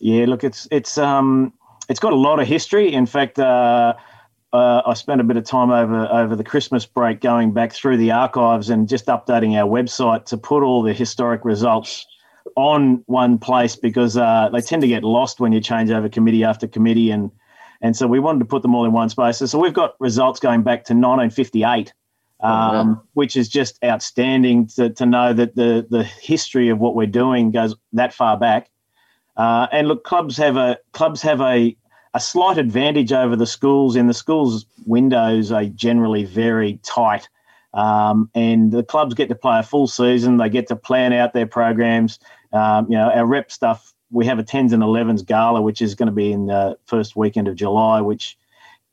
Yeah, 0.00 0.26
look, 0.26 0.44
it's 0.44 0.68
it's 0.70 0.98
um, 0.98 1.54
it's 1.88 2.00
got 2.00 2.12
a 2.12 2.16
lot 2.16 2.38
of 2.38 2.46
history. 2.46 2.92
In 2.92 3.06
fact, 3.06 3.38
uh, 3.38 3.94
uh, 4.52 4.82
I 4.84 4.94
spent 4.94 5.22
a 5.22 5.24
bit 5.24 5.38
of 5.38 5.44
time 5.44 5.70
over 5.70 6.06
over 6.06 6.36
the 6.36 6.44
Christmas 6.44 6.84
break 6.84 7.20
going 7.20 7.52
back 7.52 7.72
through 7.72 7.96
the 7.96 8.10
archives 8.12 8.68
and 8.68 8.88
just 8.88 9.06
updating 9.06 9.54
our 9.54 9.68
website 9.68 10.26
to 10.26 10.36
put 10.36 10.62
all 10.62 10.82
the 10.82 10.92
historic 10.92 11.44
results 11.44 12.06
on 12.56 13.02
one 13.06 13.38
place 13.38 13.74
because 13.74 14.18
uh, 14.18 14.50
they 14.52 14.60
tend 14.60 14.82
to 14.82 14.88
get 14.88 15.02
lost 15.02 15.40
when 15.40 15.52
you 15.52 15.60
change 15.60 15.90
over 15.90 16.08
committee 16.10 16.44
after 16.44 16.68
committee 16.68 17.10
and 17.10 17.30
and 17.80 17.96
so 17.96 18.06
we 18.06 18.20
wanted 18.20 18.40
to 18.40 18.44
put 18.44 18.62
them 18.62 18.74
all 18.74 18.84
in 18.84 18.92
one 18.92 19.08
space. 19.08 19.38
So 19.38 19.58
we've 19.58 19.74
got 19.74 19.94
results 19.98 20.40
going 20.40 20.62
back 20.62 20.84
to 20.84 20.92
1958 20.92 21.92
um, 22.44 23.02
which 23.14 23.36
is 23.36 23.48
just 23.48 23.82
outstanding 23.82 24.66
to, 24.66 24.90
to 24.90 25.06
know 25.06 25.32
that 25.32 25.56
the 25.56 25.86
the 25.88 26.04
history 26.04 26.68
of 26.68 26.78
what 26.78 26.94
we're 26.94 27.06
doing 27.06 27.50
goes 27.50 27.74
that 27.92 28.12
far 28.12 28.36
back. 28.36 28.70
Uh, 29.36 29.66
and 29.72 29.88
look, 29.88 30.04
clubs 30.04 30.36
have 30.36 30.56
a 30.56 30.78
clubs 30.92 31.22
have 31.22 31.40
a 31.40 31.76
a 32.12 32.20
slight 32.20 32.58
advantage 32.58 33.12
over 33.12 33.34
the 33.34 33.46
schools. 33.46 33.96
In 33.96 34.06
the 34.06 34.14
schools, 34.14 34.66
windows 34.86 35.50
are 35.50 35.64
generally 35.64 36.24
very 36.24 36.78
tight, 36.82 37.28
um, 37.72 38.30
and 38.34 38.70
the 38.70 38.84
clubs 38.84 39.14
get 39.14 39.28
to 39.30 39.34
play 39.34 39.58
a 39.58 39.62
full 39.62 39.86
season. 39.86 40.36
They 40.36 40.50
get 40.50 40.68
to 40.68 40.76
plan 40.76 41.12
out 41.14 41.32
their 41.32 41.46
programs. 41.46 42.18
Um, 42.52 42.86
you 42.90 42.96
know, 42.96 43.10
our 43.10 43.26
rep 43.26 43.50
stuff. 43.50 43.92
We 44.10 44.26
have 44.26 44.38
a 44.38 44.44
tens 44.44 44.72
and 44.72 44.82
elevens 44.82 45.22
gala, 45.22 45.60
which 45.60 45.82
is 45.82 45.96
going 45.96 46.06
to 46.06 46.12
be 46.12 46.30
in 46.30 46.46
the 46.46 46.78
first 46.84 47.16
weekend 47.16 47.48
of 47.48 47.56
July, 47.56 48.00
which 48.00 48.36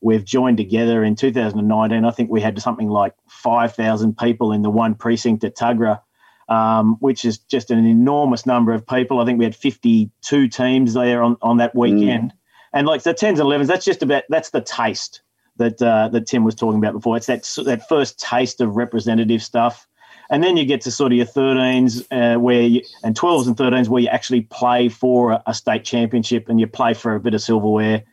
we've 0.02 0.26
joined 0.26 0.58
together 0.58 1.04
in 1.04 1.16
2019. 1.16 2.04
I 2.04 2.12
think 2.12 2.30
we 2.30 2.42
had 2.42 2.60
something 2.62 2.90
like 2.90 3.14
5,000 3.28 4.18
people 4.18 4.52
in 4.52 4.64
the 4.64 4.70
one 4.70 4.96
precinct 4.96 5.44
at 5.44 5.56
Tuggerah, 5.56 6.02
um, 6.50 6.98
which 7.00 7.24
is 7.24 7.38
just 7.38 7.72
an 7.72 7.86
enormous 7.86 8.46
number 8.46 8.74
of 8.74 8.86
people. 8.86 9.20
I 9.20 9.26
think 9.26 9.40
we 9.40 9.46
had 9.46 9.56
52 9.56 10.48
teams 10.48 10.94
there 10.94 11.24
on, 11.24 11.38
on 11.42 11.58
that 11.58 11.76
weekend. 11.76 12.32
Mm. 12.32 12.36
And 12.74 12.88
like 12.88 13.04
the 13.04 13.14
10s 13.14 13.30
and 13.30 13.40
11s, 13.40 13.68
that's 13.68 13.86
just 13.86 14.02
about, 14.02 14.24
that's 14.30 14.50
the 14.50 14.62
taste 14.62 15.22
that 15.58 15.82
uh, 15.82 16.08
that 16.10 16.26
Tim 16.28 16.44
was 16.44 16.56
talking 16.56 16.80
about 16.80 16.94
before. 16.94 17.18
It's 17.18 17.28
that, 17.28 17.44
that 17.66 17.88
first 17.88 18.20
taste 18.20 18.62
of 18.62 18.76
representative 18.76 19.44
stuff. 19.44 19.88
And 20.30 20.42
then 20.42 20.56
you 20.56 20.64
get 20.64 20.82
to 20.82 20.92
sort 20.92 21.12
of 21.12 21.18
your 21.18 21.28
13s 21.28 22.06
uh, 22.10 22.40
where 22.40 22.62
you, 22.62 22.82
and 23.04 23.16
12s 23.16 23.48
and 23.48 23.58
13s 23.58 23.90
where 23.90 24.02
you 24.02 24.08
actually 24.08 24.42
play 24.42 24.88
for 24.88 25.34
a, 25.34 25.44
a 25.48 25.54
state 25.54 25.84
championship 25.84 26.48
and 26.48 26.60
you 26.60 26.68
play 26.68 26.94
for 26.94 27.16
a 27.16 27.20
bit 27.20 27.34
of 27.34 27.42
silverware 27.42 28.04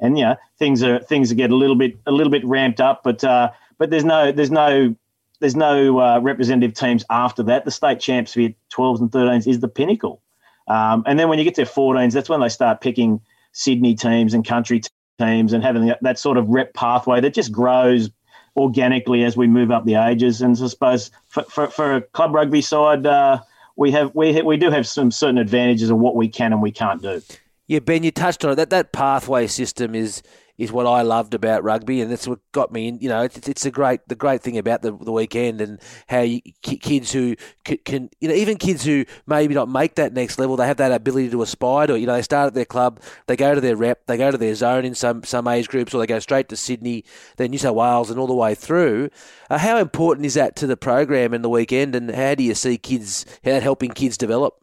and 0.00 0.18
yeah, 0.18 0.36
things 0.58 0.82
are 0.82 1.00
things 1.00 1.32
get 1.32 1.50
a 1.50 1.56
little 1.56 1.76
bit 1.76 1.98
a 2.06 2.12
little 2.12 2.30
bit 2.30 2.44
ramped 2.44 2.80
up, 2.80 3.02
but 3.02 3.22
uh, 3.24 3.50
but 3.78 3.90
there's 3.90 4.04
no 4.04 4.32
there's 4.32 4.50
no 4.50 4.94
there's 5.40 5.56
no 5.56 6.00
uh, 6.00 6.20
representative 6.20 6.74
teams 6.74 7.04
after 7.10 7.42
that. 7.44 7.64
The 7.64 7.70
state 7.70 8.00
champs 8.00 8.34
for 8.34 8.40
12s 8.40 9.00
and 9.00 9.10
13s 9.10 9.46
is 9.46 9.60
the 9.60 9.68
pinnacle, 9.68 10.22
um, 10.68 11.02
and 11.06 11.18
then 11.18 11.28
when 11.28 11.38
you 11.38 11.44
get 11.44 11.54
to 11.56 11.62
14s, 11.62 12.12
that's 12.12 12.28
when 12.28 12.40
they 12.40 12.48
start 12.48 12.80
picking 12.80 13.20
Sydney 13.52 13.94
teams 13.94 14.34
and 14.34 14.46
country 14.46 14.82
teams 15.18 15.52
and 15.52 15.62
having 15.64 15.86
that, 15.86 15.98
that 16.02 16.18
sort 16.18 16.36
of 16.36 16.48
rep 16.48 16.74
pathway 16.74 17.20
that 17.20 17.34
just 17.34 17.50
grows 17.50 18.10
organically 18.56 19.24
as 19.24 19.36
we 19.36 19.46
move 19.46 19.70
up 19.70 19.84
the 19.84 19.94
ages. 19.94 20.42
And 20.42 20.56
I 20.60 20.66
suppose 20.66 21.10
for, 21.26 21.42
for, 21.44 21.68
for 21.68 21.96
a 21.96 22.00
club 22.00 22.34
rugby 22.34 22.60
side, 22.60 23.06
uh, 23.06 23.40
we 23.76 23.92
have 23.92 24.14
we 24.14 24.42
we 24.42 24.56
do 24.56 24.70
have 24.70 24.86
some 24.86 25.10
certain 25.10 25.38
advantages 25.38 25.88
of 25.90 25.98
what 25.98 26.16
we 26.16 26.28
can 26.28 26.52
and 26.52 26.60
we 26.60 26.72
can't 26.72 27.00
do. 27.00 27.22
Yeah, 27.68 27.80
Ben, 27.80 28.02
you 28.02 28.10
touched 28.10 28.44
on 28.46 28.52
it. 28.52 28.54
That 28.54 28.70
that 28.70 28.92
pathway 28.92 29.46
system 29.46 29.94
is 29.94 30.22
is 30.56 30.72
what 30.72 30.86
I 30.86 31.02
loved 31.02 31.34
about 31.34 31.62
rugby, 31.62 32.00
and 32.00 32.10
that's 32.10 32.26
what 32.26 32.40
got 32.50 32.72
me 32.72 32.88
in. 32.88 32.98
You 32.98 33.10
know, 33.10 33.22
it's, 33.22 33.46
it's 33.46 33.66
a 33.66 33.70
great 33.70 34.00
the 34.08 34.14
great 34.14 34.40
thing 34.40 34.56
about 34.56 34.80
the, 34.80 34.96
the 34.96 35.12
weekend 35.12 35.60
and 35.60 35.78
how 36.08 36.20
you, 36.22 36.40
kids 36.62 37.12
who 37.12 37.36
can, 37.64 37.76
can, 37.84 38.10
you 38.20 38.28
know 38.28 38.34
even 38.34 38.56
kids 38.56 38.84
who 38.84 39.04
maybe 39.26 39.54
not 39.54 39.68
make 39.68 39.96
that 39.96 40.14
next 40.14 40.38
level, 40.38 40.56
they 40.56 40.66
have 40.66 40.78
that 40.78 40.92
ability 40.92 41.28
to 41.28 41.42
aspire 41.42 41.86
to. 41.88 42.00
You 42.00 42.06
know, 42.06 42.14
they 42.14 42.22
start 42.22 42.46
at 42.46 42.54
their 42.54 42.64
club, 42.64 43.00
they 43.26 43.36
go 43.36 43.54
to 43.54 43.60
their 43.60 43.76
rep, 43.76 44.06
they 44.06 44.16
go 44.16 44.30
to 44.30 44.38
their 44.38 44.54
zone 44.54 44.86
in 44.86 44.94
some 44.94 45.22
some 45.22 45.46
age 45.46 45.68
groups, 45.68 45.92
or 45.92 45.98
they 45.98 46.06
go 46.06 46.20
straight 46.20 46.48
to 46.48 46.56
Sydney, 46.56 47.04
then 47.36 47.50
New 47.50 47.58
South 47.58 47.76
Wales, 47.76 48.10
and 48.10 48.18
all 48.18 48.26
the 48.26 48.34
way 48.34 48.54
through. 48.54 49.10
Uh, 49.50 49.58
how 49.58 49.76
important 49.76 50.24
is 50.24 50.34
that 50.34 50.56
to 50.56 50.66
the 50.66 50.76
program 50.78 51.34
and 51.34 51.44
the 51.44 51.50
weekend, 51.50 51.94
and 51.94 52.10
how 52.10 52.34
do 52.34 52.42
you 52.42 52.54
see 52.54 52.78
kids 52.78 53.26
how 53.44 53.50
that 53.50 53.62
helping 53.62 53.90
kids 53.90 54.16
develop? 54.16 54.54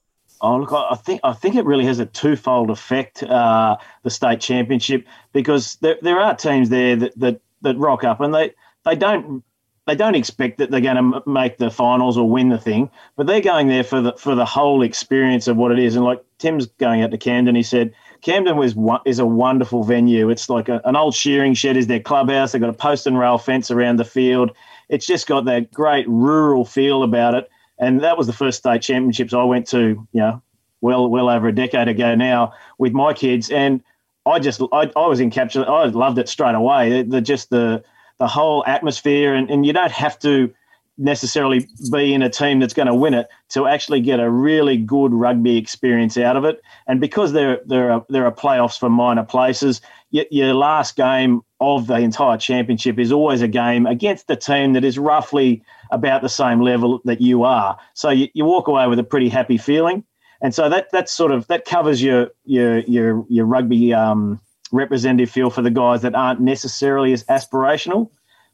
Oh, 0.42 0.58
look, 0.58 0.74
I 0.74 0.96
think 0.96 1.22
I 1.24 1.34
think 1.34 1.56
it 1.56 1.66
really 1.66 1.86
has 1.86 2.00
a 2.00 2.06
twofold 2.06 2.70
effect. 2.70 3.24
Uh, 3.24 3.78
the 4.04 4.10
state 4.10 4.42
championship 4.42 5.06
because 5.34 5.76
there, 5.78 5.98
there 6.02 6.20
are 6.20 6.36
teams 6.36 6.70
there 6.70 6.96
that, 6.96 7.20
that 7.20 7.42
that 7.62 7.78
rock 7.78 8.04
up 8.04 8.20
and 8.20 8.34
they 8.34 8.54
they 8.84 8.96
don't 8.96 9.44
they 9.88 9.96
don't 9.96 10.16
expect 10.16 10.58
that 10.58 10.72
they're 10.72 10.82
going 10.82 10.96
to 10.96 11.24
make 11.28 11.58
the 11.58 11.70
finals 11.70 12.18
or 12.18 12.28
win 12.28 12.50
the 12.50 12.58
thing, 12.58 12.90
but 13.16 13.28
they're 13.28 13.42
going 13.42 13.68
there 13.68 13.84
for 13.84 14.02
the 14.02 14.14
for 14.14 14.36
the 14.36 14.46
whole 14.46 14.82
experience 14.82 15.48
of 15.48 15.58
what 15.58 15.72
it 15.72 15.80
is. 15.80 15.96
And 15.96 16.04
like 16.04 16.24
Tim's 16.38 16.66
going 16.66 17.02
out 17.02 17.12
to 17.12 17.18
Camden, 17.18 17.56
he 17.56 17.64
said 17.64 17.94
Camden 18.22 18.58
was 18.58 18.76
is 19.06 19.20
a 19.20 19.26
wonderful 19.26 19.84
venue. 19.84 20.30
It's 20.30 20.50
like 20.50 20.70
a, 20.70 20.82
an 20.86 20.96
old 20.96 21.16
shearing 21.16 21.54
shed 21.54 21.78
is 21.78 21.88
their 21.88 22.00
clubhouse. 22.00 22.52
They've 22.52 22.62
got 22.62 22.70
a 22.70 22.74
post 22.74 23.08
and 23.08 23.18
rail 23.18 23.38
fence 23.38 23.72
around 23.72 23.98
the 23.98 24.06
field. 24.06 24.52
It's 24.90 25.06
just 25.06 25.28
got 25.28 25.46
that 25.46 25.72
great 25.72 26.08
rural 26.10 26.66
feel 26.66 27.04
about 27.04 27.36
it 27.36 27.50
and 27.78 28.02
that 28.02 28.18
was 28.18 28.28
the 28.28 28.34
first 28.34 28.60
state 28.60 28.82
championships 28.82 29.34
I 29.34 29.44
went 29.44 29.68
to, 29.68 30.08
you 30.12 30.20
know, 30.22 30.42
well 30.82 31.10
well 31.10 31.30
over 31.30 31.48
a 31.48 31.56
decade 31.56 31.88
ago 31.88 32.16
now 32.16 32.54
with 32.78 32.94
my 32.94 33.14
kids, 33.14 33.50
and 33.50 33.84
I 34.26 34.40
just 34.40 34.62
I, 34.72 34.92
I 34.96 35.08
was 35.08 35.20
encapsulated. 35.20 35.68
I 35.68 35.86
loved 35.86 36.18
it 36.18 36.30
straight 36.30 36.56
away. 36.56 36.90
The, 36.90 37.10
the 37.10 37.22
just 37.22 37.50
the 37.50 37.84
the 38.18 38.28
whole 38.28 38.64
atmosphere, 38.66 39.34
and, 39.34 39.50
and 39.50 39.66
you 39.66 39.74
don't 39.74 39.92
have 39.92 40.18
to 40.20 40.54
necessarily 40.98 41.68
be 41.92 42.14
in 42.14 42.22
a 42.22 42.30
team 42.30 42.60
that's 42.60 42.74
going 42.74 42.88
to 42.88 42.96
win 42.96 43.14
it 43.14 43.28
to 43.50 43.68
actually 43.68 44.00
get 44.00 44.20
a 44.20 44.30
really 44.30 44.78
good 44.78 45.14
rugby 45.14 45.58
experience 45.58 46.18
out 46.18 46.38
of 46.38 46.46
it. 46.46 46.62
And 46.88 47.02
because 47.02 47.34
there 47.34 47.60
there 47.66 47.92
are 47.92 48.06
there 48.10 48.26
are 48.26 48.32
playoffs 48.32 48.80
for 48.80 48.90
minor 48.90 49.24
places, 49.24 49.82
your, 50.30 50.54
last 50.54 50.96
game 50.96 51.42
of 51.60 51.88
the 51.88 51.96
entire 51.96 52.38
championship 52.38 53.00
is 53.00 53.12
always 53.12 53.42
a 53.42 53.48
game 53.48 53.86
against 53.86 54.30
a 54.30 54.36
team 54.36 54.74
that 54.74 54.84
is 54.84 54.98
roughly 54.98 55.64
about 55.92 56.22
the 56.22 56.30
same 56.30 56.62
level 56.62 57.02
that 57.06 57.22
you 57.22 57.44
are. 57.44 57.78
So 57.94 58.10
you, 58.10 58.28
you 58.34 58.46
walk 58.46 58.68
away 58.68 58.88
with 58.88 59.00
a 59.00 59.04
pretty 59.04 59.30
happy 59.30 59.58
feeling. 59.58 60.04
And 60.42 60.54
so 60.54 60.70
that 60.70 60.92
that's 60.92 61.14
sort 61.14 61.32
of 61.32 61.48
that 61.48 61.66
covers 61.66 62.04
your 62.04 62.30
your 62.44 62.80
your 62.80 63.26
your 63.30 63.46
rugby 63.46 63.94
um, 63.94 64.40
representative 64.72 65.32
feel 65.32 65.50
for 65.50 65.62
the 65.62 65.72
guys 65.72 66.02
that 66.02 66.14
aren't 66.14 66.42
necessarily 66.42 67.14
as 67.14 67.24
aspirational. 67.26 68.10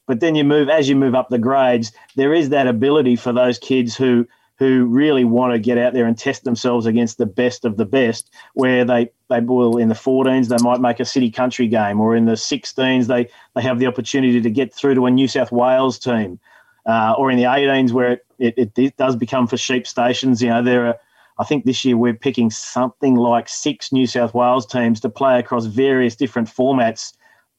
But 0.07 0.19
then 0.19 0.35
you 0.35 0.43
move 0.43 0.69
as 0.69 0.89
you 0.89 0.95
move 0.95 1.15
up 1.15 1.29
the 1.29 1.39
grades, 1.39 1.91
there 2.15 2.33
is 2.33 2.49
that 2.49 2.67
ability 2.67 3.15
for 3.15 3.33
those 3.33 3.57
kids 3.57 3.95
who 3.95 4.27
who 4.61 4.85
really 4.85 5.23
want 5.23 5.51
to 5.51 5.57
get 5.57 5.79
out 5.79 5.91
there 5.91 6.05
and 6.05 6.15
test 6.15 6.43
themselves 6.43 6.85
against 6.85 7.17
the 7.17 7.25
best 7.25 7.65
of 7.65 7.77
the 7.77 7.85
best, 7.85 8.29
where 8.53 8.85
they, 8.85 9.09
they 9.27 9.39
will 9.39 9.75
in 9.75 9.89
the 9.89 9.95
14s, 9.95 10.49
they 10.49 10.63
might 10.63 10.79
make 10.79 10.99
a 10.99 11.05
city 11.05 11.31
country 11.31 11.67
game, 11.67 11.99
or 11.99 12.15
in 12.15 12.25
the 12.25 12.33
16s, 12.33 13.07
they, 13.07 13.27
they 13.55 13.61
have 13.63 13.79
the 13.79 13.87
opportunity 13.87 14.39
to 14.39 14.49
get 14.51 14.71
through 14.71 14.93
to 14.93 15.07
a 15.07 15.09
New 15.09 15.27
South 15.27 15.51
Wales 15.51 15.97
team, 15.97 16.39
uh, 16.85 17.15
or 17.17 17.31
in 17.31 17.37
the 17.37 17.45
18s, 17.45 17.91
where 17.91 18.11
it, 18.37 18.53
it, 18.55 18.71
it, 18.77 18.97
does 18.97 19.15
become 19.15 19.47
for 19.47 19.57
sheep 19.57 19.87
stations. 19.87 20.43
You 20.43 20.49
know, 20.49 20.61
there 20.61 20.85
are, 20.85 20.95
I 21.39 21.43
think 21.43 21.65
this 21.65 21.83
year 21.83 21.97
we're 21.97 22.13
picking 22.13 22.51
something 22.51 23.15
like 23.15 23.49
six 23.49 23.91
New 23.91 24.05
South 24.05 24.35
Wales 24.35 24.67
teams 24.67 24.99
to 24.99 25.09
play 25.09 25.39
across 25.39 25.65
various 25.65 26.15
different 26.15 26.47
formats 26.47 27.13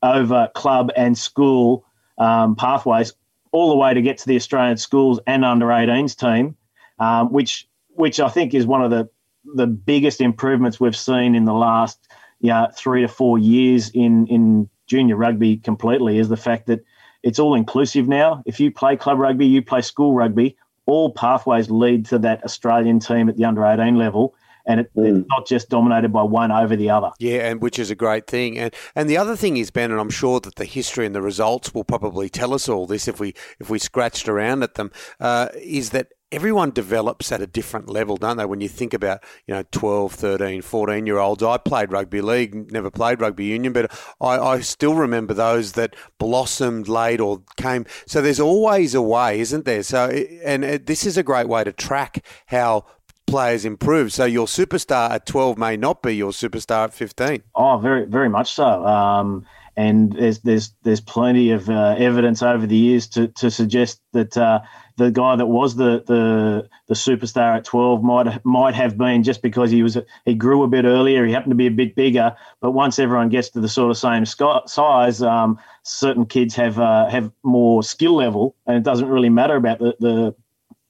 over 0.04 0.48
club 0.54 0.92
and 0.94 1.18
school 1.18 1.84
um, 2.18 2.54
pathways, 2.54 3.12
all 3.50 3.70
the 3.70 3.76
way 3.76 3.92
to 3.92 4.02
get 4.02 4.18
to 4.18 4.26
the 4.28 4.36
Australian 4.36 4.76
schools 4.76 5.18
and 5.26 5.44
under 5.44 5.66
18s 5.66 6.16
team 6.16 6.56
um, 7.02 7.32
which 7.32 7.68
which 7.94 8.20
I 8.20 8.28
think 8.28 8.54
is 8.54 8.66
one 8.66 8.82
of 8.82 8.90
the 8.90 9.08
the 9.54 9.66
biggest 9.66 10.20
improvements 10.20 10.78
we've 10.78 10.96
seen 10.96 11.34
in 11.34 11.44
the 11.44 11.52
last 11.52 12.08
yeah 12.40 12.68
three 12.76 13.02
to 13.02 13.08
four 13.08 13.38
years 13.38 13.90
in 13.90 14.26
in 14.28 14.68
junior 14.86 15.16
rugby 15.16 15.56
completely 15.56 16.18
is 16.18 16.28
the 16.28 16.36
fact 16.36 16.66
that 16.66 16.84
it's 17.22 17.38
all 17.38 17.54
inclusive 17.54 18.08
now. 18.08 18.42
If 18.46 18.60
you 18.60 18.70
play 18.70 18.96
club 18.96 19.18
rugby, 19.18 19.46
you 19.46 19.62
play 19.62 19.80
school 19.80 20.14
rugby, 20.14 20.56
all 20.86 21.12
pathways 21.12 21.70
lead 21.70 22.06
to 22.06 22.18
that 22.20 22.44
Australian 22.44 22.98
team 23.00 23.28
at 23.28 23.36
the 23.36 23.44
under 23.44 23.64
18 23.64 23.96
level. 23.96 24.34
And 24.64 24.80
it, 24.80 24.94
mm. 24.94 25.20
it's 25.20 25.28
not 25.28 25.46
just 25.46 25.68
dominated 25.70 26.12
by 26.12 26.22
one 26.22 26.52
over 26.52 26.76
the 26.76 26.88
other. 26.90 27.10
Yeah, 27.18 27.50
and 27.50 27.60
which 27.60 27.80
is 27.80 27.90
a 27.90 27.96
great 27.96 28.28
thing. 28.28 28.58
And 28.58 28.72
and 28.94 29.10
the 29.10 29.16
other 29.16 29.34
thing 29.34 29.56
is 29.56 29.72
Ben, 29.72 29.90
and 29.90 30.00
I'm 30.00 30.10
sure 30.10 30.38
that 30.38 30.54
the 30.54 30.64
history 30.64 31.04
and 31.04 31.16
the 31.16 31.22
results 31.22 31.74
will 31.74 31.82
probably 31.82 32.28
tell 32.28 32.54
us 32.54 32.68
all 32.68 32.86
this 32.86 33.08
if 33.08 33.18
we 33.18 33.34
if 33.58 33.70
we 33.70 33.80
scratched 33.80 34.28
around 34.28 34.62
at 34.62 34.74
them, 34.74 34.92
uh, 35.18 35.48
is 35.56 35.90
that 35.90 36.12
everyone 36.32 36.70
develops 36.70 37.30
at 37.30 37.40
a 37.40 37.46
different 37.46 37.88
level, 37.88 38.16
don't 38.16 38.38
they? 38.38 38.46
When 38.46 38.60
you 38.60 38.68
think 38.68 38.94
about, 38.94 39.22
you 39.46 39.54
know, 39.54 39.62
12, 39.70 40.12
13, 40.12 40.62
14 40.62 41.06
year 41.06 41.18
olds. 41.18 41.42
I 41.42 41.58
played 41.58 41.92
rugby 41.92 42.22
league, 42.22 42.72
never 42.72 42.90
played 42.90 43.20
rugby 43.20 43.44
union, 43.44 43.72
but 43.72 43.92
I, 44.20 44.38
I, 44.38 44.60
still 44.60 44.94
remember 44.94 45.34
those 45.34 45.72
that 45.72 45.94
blossomed 46.18 46.88
late 46.88 47.20
or 47.20 47.42
came. 47.56 47.84
So 48.06 48.22
there's 48.22 48.40
always 48.40 48.94
a 48.94 49.02
way, 49.02 49.40
isn't 49.40 49.66
there? 49.66 49.82
So, 49.82 50.08
and 50.44 50.64
this 50.64 51.04
is 51.04 51.16
a 51.16 51.22
great 51.22 51.48
way 51.48 51.62
to 51.64 51.72
track 51.72 52.24
how 52.46 52.86
players 53.26 53.64
improve. 53.64 54.12
So 54.12 54.24
your 54.24 54.46
superstar 54.46 55.10
at 55.10 55.26
12 55.26 55.58
may 55.58 55.76
not 55.76 56.02
be 56.02 56.16
your 56.16 56.32
superstar 56.32 56.84
at 56.84 56.94
15. 56.94 57.42
Oh, 57.54 57.78
very, 57.78 58.06
very 58.06 58.28
much 58.28 58.52
so. 58.52 58.84
Um, 58.86 59.46
and 59.76 60.12
there's 60.12 60.40
there's 60.40 60.74
there's 60.82 61.00
plenty 61.00 61.50
of 61.50 61.70
uh, 61.70 61.94
evidence 61.98 62.42
over 62.42 62.66
the 62.66 62.76
years 62.76 63.06
to, 63.08 63.28
to 63.28 63.50
suggest 63.50 64.00
that 64.12 64.36
uh, 64.36 64.60
the 64.96 65.10
guy 65.10 65.36
that 65.36 65.46
was 65.46 65.76
the, 65.76 66.02
the 66.06 66.68
the 66.88 66.94
superstar 66.94 67.56
at 67.56 67.64
12 67.64 68.02
might 68.02 68.44
might 68.44 68.74
have 68.74 68.98
been 68.98 69.22
just 69.22 69.42
because 69.42 69.70
he 69.70 69.82
was 69.82 69.96
he 70.24 70.34
grew 70.34 70.62
a 70.62 70.68
bit 70.68 70.84
earlier. 70.84 71.24
He 71.24 71.32
happened 71.32 71.52
to 71.52 71.56
be 71.56 71.66
a 71.66 71.70
bit 71.70 71.94
bigger. 71.94 72.36
But 72.60 72.72
once 72.72 72.98
everyone 72.98 73.28
gets 73.28 73.48
to 73.50 73.60
the 73.60 73.68
sort 73.68 73.90
of 73.90 73.98
same 73.98 74.26
size 74.26 75.22
um, 75.22 75.58
certain 75.82 76.26
kids 76.26 76.54
have 76.56 76.78
uh, 76.78 77.08
have 77.08 77.30
more 77.42 77.82
skill 77.82 78.14
level. 78.14 78.54
And 78.66 78.76
it 78.76 78.82
doesn't 78.82 79.08
really 79.08 79.30
matter 79.30 79.56
about 79.56 79.78
the, 79.78 79.96
the 80.00 80.34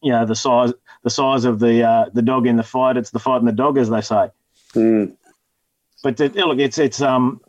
you 0.02 0.12
know 0.12 0.26
the 0.26 0.36
size 0.36 0.72
the 1.02 1.10
size 1.10 1.44
of 1.44 1.60
the 1.60 1.82
uh, 1.82 2.06
the 2.12 2.22
dog 2.22 2.46
in 2.46 2.56
the 2.56 2.62
fight. 2.62 2.96
It's 2.96 3.10
the 3.10 3.20
fight 3.20 3.40
in 3.40 3.46
the 3.46 3.52
dog 3.52 3.78
as 3.78 3.88
they 3.88 4.00
say. 4.00 4.30
Mm. 4.74 5.14
but 6.02 6.16
the, 6.16 6.28
look 6.28 6.58
it's 6.58 6.78
it's 6.78 7.02
um 7.02 7.42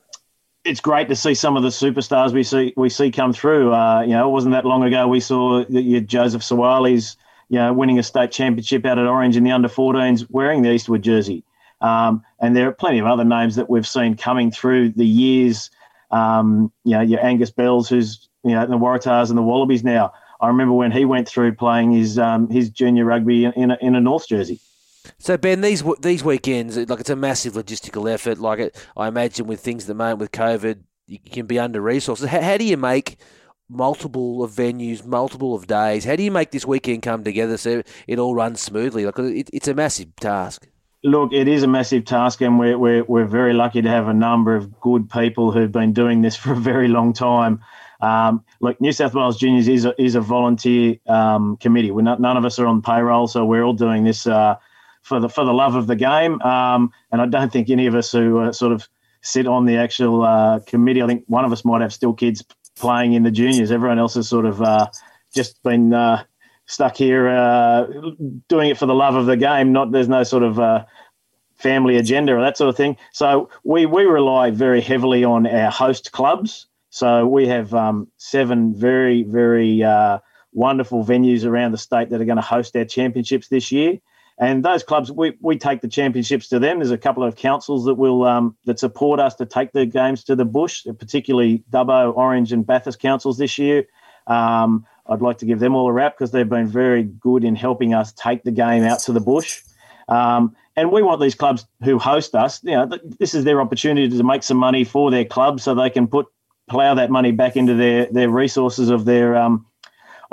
it's 0.66 0.80
great 0.80 1.10
to 1.10 1.16
see 1.16 1.34
some 1.34 1.58
of 1.58 1.64
the 1.64 1.70
superstars 1.70 2.32
we 2.32 2.44
see 2.44 2.74
we 2.78 2.90
see 2.90 3.12
come 3.12 3.34
through. 3.34 3.74
Uh, 3.74 4.02
you 4.02 4.12
know, 4.12 4.28
it 4.28 4.32
wasn't 4.32 4.54
that 4.54 4.66
long 4.66 4.84
ago 4.84 5.08
we 5.08 5.20
saw 5.20 5.66
you 5.68 6.02
Joseph 6.02 6.42
Suaalii's, 6.42 7.18
you 7.50 7.60
know, 7.60 7.74
winning 7.74 8.00
a 8.00 8.04
state 8.04 8.32
championship 8.32 8.86
out 8.86 8.98
at 8.98 9.06
Orange 9.06 9.36
in 9.36 9.44
the 9.44 9.52
under 9.52 9.68
14s 9.68 10.26
wearing 10.30 10.62
the 10.62 10.72
Eastwood 10.72 11.02
jersey. 11.02 11.44
Um, 11.82 12.24
and 12.40 12.56
there 12.56 12.68
are 12.70 12.74
plenty 12.74 13.00
of 13.00 13.08
other 13.08 13.26
names 13.26 13.58
that 13.58 13.70
we've 13.70 13.88
seen 13.88 14.16
coming 14.16 14.52
through 14.52 14.90
the 14.90 15.06
years. 15.06 15.70
Um, 16.12 16.72
you 16.86 16.92
know, 16.92 17.02
your 17.02 17.24
Angus 17.26 17.52
Bells, 17.52 17.90
who's 17.90 18.30
you 18.44 18.52
know 18.52 18.64
in 18.64 18.70
the 18.70 18.78
Waratahs 18.78 19.30
and 19.30 19.38
the 19.38 19.44
Wallabies 19.44 19.84
now. 19.84 20.14
I 20.40 20.48
remember 20.48 20.74
when 20.74 20.92
he 20.92 21.06
went 21.06 21.28
through 21.28 21.56
playing 21.56 21.92
his 21.92 22.18
um, 22.18 22.50
his 22.50 22.70
junior 22.70 23.06
rugby 23.06 23.46
in 23.46 23.72
a, 23.72 23.78
in 23.82 23.96
a 23.96 24.02
North 24.02 24.28
jersey. 24.28 24.60
So 25.18 25.38
Ben, 25.38 25.62
these 25.62 25.84
these 26.02 26.24
weekends, 26.24 26.78
like 26.78 27.00
it's 27.00 27.10
a 27.10 27.16
massive 27.16 27.54
logistical 27.54 28.12
effort. 28.12 28.40
Like 28.40 28.60
it, 28.60 28.88
I 28.96 29.08
imagine 29.08 29.48
with 29.48 29.60
things 29.60 29.84
at 29.84 29.88
the 29.88 29.94
moment 29.96 30.20
with 30.20 30.32
COVID, 30.32 30.80
you 31.08 31.20
can 31.20 31.46
be 31.46 31.60
under 31.60 31.82
resources. 31.82 32.28
How, 32.30 32.42
how 32.42 32.58
do 32.58 32.64
you 32.64 32.78
make 32.78 33.18
multiple 33.70 34.44
of 34.44 34.52
venues, 34.52 35.06
multiple 35.06 35.56
of 35.56 35.68
days? 35.68 36.06
How 36.06 36.16
do 36.16 36.24
you 36.24 36.32
make 36.32 36.52
this 36.52 36.66
weekend 36.66 37.02
come 37.02 37.24
together 37.24 37.58
so 37.58 37.84
it 38.08 38.20
all 38.20 38.36
runs 38.36 38.62
smoothly? 38.62 39.06
Like 39.06 39.20
it, 39.20 39.50
it's 39.52 39.68
a 39.68 39.74
massive 39.74 40.16
task. 40.18 40.68
Look, 41.06 41.34
it 41.34 41.50
is 41.50 41.64
a 41.64 41.68
massive 41.68 42.06
task, 42.06 42.40
and 42.40 42.58
we're, 42.58 42.78
we're, 42.78 43.04
we're 43.04 43.26
very 43.26 43.52
lucky 43.52 43.82
to 43.82 43.90
have 43.90 44.08
a 44.08 44.14
number 44.14 44.56
of 44.56 44.80
good 44.80 45.10
people 45.10 45.52
who've 45.52 45.72
been 45.72 45.92
doing 45.92 46.22
this 46.22 46.36
for 46.38 46.54
a 46.54 46.58
very 46.58 46.88
long 46.88 47.12
time. 47.12 47.60
Um, 48.00 48.44
look, 48.62 48.80
New 48.80 48.92
South 48.92 49.14
Wales 49.14 49.38
Juniors 49.38 49.68
is 49.68 49.86
a, 49.86 50.02
is 50.02 50.16
a 50.16 50.22
volunteer 50.22 50.98
um, 51.08 51.58
committee. 51.58 51.92
We're 51.92 52.04
not, 52.04 52.22
none 52.22 52.38
of 52.38 52.46
us 52.46 52.60
are 52.60 52.68
on 52.68 52.82
payroll, 52.82 53.28
so 53.28 53.46
we're 53.46 53.64
all 53.64 53.74
doing 53.74 54.04
this 54.04 54.28
uh, 54.28 54.56
for 55.04 55.20
the 55.20 55.30
for 55.30 55.46
the 55.46 55.54
love 55.54 55.76
of 55.76 55.88
the 55.88 55.96
game. 55.96 56.42
Um, 56.42 56.92
and 57.12 57.22
I 57.22 57.28
don't 57.28 57.52
think 57.52 57.70
any 57.70 57.86
of 57.86 57.96
us 57.96 58.12
who 58.12 58.40
uh, 58.40 58.52
sort 58.52 58.72
of 58.72 58.88
sit 59.22 59.48
on 59.48 59.66
the 59.66 59.78
actual 59.78 60.24
uh, 60.24 60.60
committee. 60.66 61.02
I 61.02 61.08
think 61.08 61.24
one 61.28 61.46
of 61.46 61.52
us 61.52 61.64
might 61.64 61.82
have 61.82 61.94
still 61.94 62.14
kids 62.14 62.44
playing 62.76 63.14
in 63.14 63.24
the 63.24 63.32
juniors. 63.32 63.72
Everyone 63.72 64.00
else 64.00 64.16
has 64.16 64.28
sort 64.28 64.46
of 64.46 64.62
uh, 64.62 64.88
just 65.34 65.62
been 65.64 65.94
uh, 65.94 66.24
stuck 66.66 66.96
here 66.96 67.30
uh, 67.30 67.86
doing 68.50 68.70
it 68.70 68.78
for 68.78 68.86
the 68.86 68.96
love 68.96 69.16
of 69.16 69.26
the 69.26 69.38
game. 69.38 69.72
Not 69.72 69.92
there's 69.92 70.10
no 70.10 70.24
sort 70.24 70.44
of 70.44 70.60
uh, 70.60 70.86
family 71.56 71.98
agenda 71.98 72.34
or 72.34 72.42
that 72.42 72.58
sort 72.58 72.70
of 72.70 72.78
thing. 72.78 72.98
So 73.12 73.50
we 73.64 73.86
we 73.86 74.04
rely 74.04 74.52
very 74.52 74.82
heavily 74.82 75.24
on 75.24 75.48
our 75.48 75.72
host 75.72 76.12
clubs. 76.12 76.68
So 76.90 77.26
we 77.26 77.48
have 77.48 77.74
um, 77.74 78.08
seven 78.18 78.76
very 78.76 79.24
very 79.24 79.84
wonderful 80.56 81.04
venues 81.04 81.46
around 81.46 81.72
the 81.72 81.78
state 81.78 82.10
that 82.12 82.22
are 82.22 82.26
going 82.26 82.36
to 82.36 82.42
host 82.42 82.76
our 82.76 82.86
championships 82.86 83.48
this 83.48 83.72
year. 83.72 83.98
And 84.40 84.66
those 84.66 84.84
clubs, 84.84 85.12
we, 85.12 85.34
we 85.42 85.58
take 85.58 85.82
the 85.82 85.88
championships 85.88 86.48
to 86.50 86.60
them. 86.60 86.80
There's 86.80 86.92
a 86.92 86.98
couple 86.98 87.24
of 87.24 87.36
councils 87.36 87.86
that 87.86 87.96
will 87.96 88.24
um, 88.24 88.56
that 88.66 88.80
support 88.80 89.20
us 89.20 89.36
to 89.36 89.46
take 89.46 89.72
the 89.74 89.86
games 89.86 90.24
to 90.26 90.36
the 90.36 90.46
bush, 90.46 90.86
particularly 90.98 91.64
Dubbo, 91.70 92.16
Orange, 92.16 92.52
and 92.52 92.66
Bathurst 92.66 93.00
councils 93.00 93.38
this 93.38 93.58
year. 93.58 93.86
Um, 94.28 94.86
I'd 95.08 95.22
like 95.22 95.38
to 95.40 95.46
give 95.46 95.60
them 95.60 95.76
all 95.76 95.88
a 95.88 95.94
wrap 95.94 96.18
because 96.18 96.32
they've 96.32 96.48
been 96.48 96.68
very 96.68 97.04
good 97.04 97.44
in 97.44 97.56
helping 97.56 97.94
us 97.94 98.14
take 98.14 98.44
the 98.44 98.52
game 98.52 98.84
out 98.84 99.00
to 99.02 99.12
the 99.12 99.20
bush. 99.20 99.62
Um, 100.08 100.56
and 100.76 100.92
we 100.92 101.02
want 101.04 101.22
these 101.22 101.36
clubs 101.36 101.66
who 101.84 102.00
host 102.00 102.34
us, 102.36 102.64
you 102.64 102.72
know, 102.72 102.90
this 103.20 103.36
is 103.36 103.44
their 103.44 103.62
opportunity 103.62 104.10
to 104.10 104.24
make 104.24 104.44
some 104.44 104.58
money 104.58 104.84
for 104.84 105.12
their 105.12 105.26
club 105.26 105.60
so 105.60 105.76
they 105.76 105.90
can 105.90 106.08
put 106.08 106.28
plough 106.70 106.96
that 106.96 107.12
money 107.12 107.32
back 107.32 107.56
into 107.56 107.76
their 107.76 108.06
their 108.08 108.30
resources 108.30 108.90
of 108.90 109.06
their 109.06 109.36
um, 109.36 109.66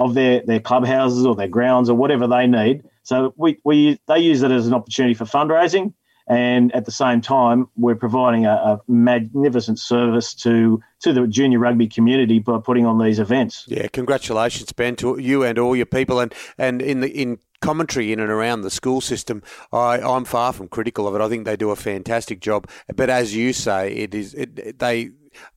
of 0.01 0.15
their 0.15 0.41
their 0.41 0.59
clubhouses 0.59 1.25
or 1.27 1.37
their 1.37 1.47
grounds 1.47 1.89
or 1.89 1.95
whatever 1.95 2.27
they 2.27 2.47
need. 2.47 2.83
So 3.05 3.35
we, 3.37 3.59
we 3.65 4.01
they 4.09 4.19
use 4.19 4.43
it 4.43 4.51
as 4.51 4.67
an 4.67 4.75
opportunity 4.75 5.15
for 5.15 5.27
fundraising, 5.27 5.93
and 6.27 6.75
at 6.75 6.87
the 6.87 6.91
same 6.91 7.21
time, 7.21 7.69
we're 7.77 7.95
providing 7.95 8.47
a, 8.47 8.51
a, 8.53 8.81
magnificent 8.89 9.79
service 9.79 10.35
to 10.37 10.83
to 11.01 11.13
the 11.13 11.27
junior 11.27 11.59
rugby 11.59 11.87
community 11.87 12.39
by 12.39 12.59
putting 12.65 12.87
on 12.87 12.99
these 12.99 13.19
events. 13.19 13.67
Yeah, 13.69 13.89
congratulations, 13.89 14.73
Ben, 14.73 14.97
to 14.97 15.19
you 15.19 15.45
and 15.45 15.59
all 15.59 15.77
your 15.77 15.87
people, 15.87 16.19
and 16.19 16.35
and 16.57 16.81
in 16.81 17.01
the 17.01 17.09
in 17.09 17.39
commentary 17.61 18.11
in 18.11 18.21
and 18.21 18.31
around 18.31 18.63
the 18.63 18.71
school 18.71 19.03
system, 19.03 19.43
I, 19.71 19.99
I'm 19.99 20.25
far 20.25 20.55
from 20.55 20.69
critical 20.69 21.07
of 21.07 21.15
it. 21.15 21.21
I 21.21 21.29
think 21.29 21.45
they 21.45 21.57
do 21.57 21.71
a 21.71 21.77
fantastic 21.77 22.41
job. 22.41 22.67
But 22.97 23.11
as 23.11 23.37
you 23.37 23.53
say, 23.53 23.93
it 23.93 24.15
is 24.15 24.33
it, 24.33 24.79
they 24.79 25.11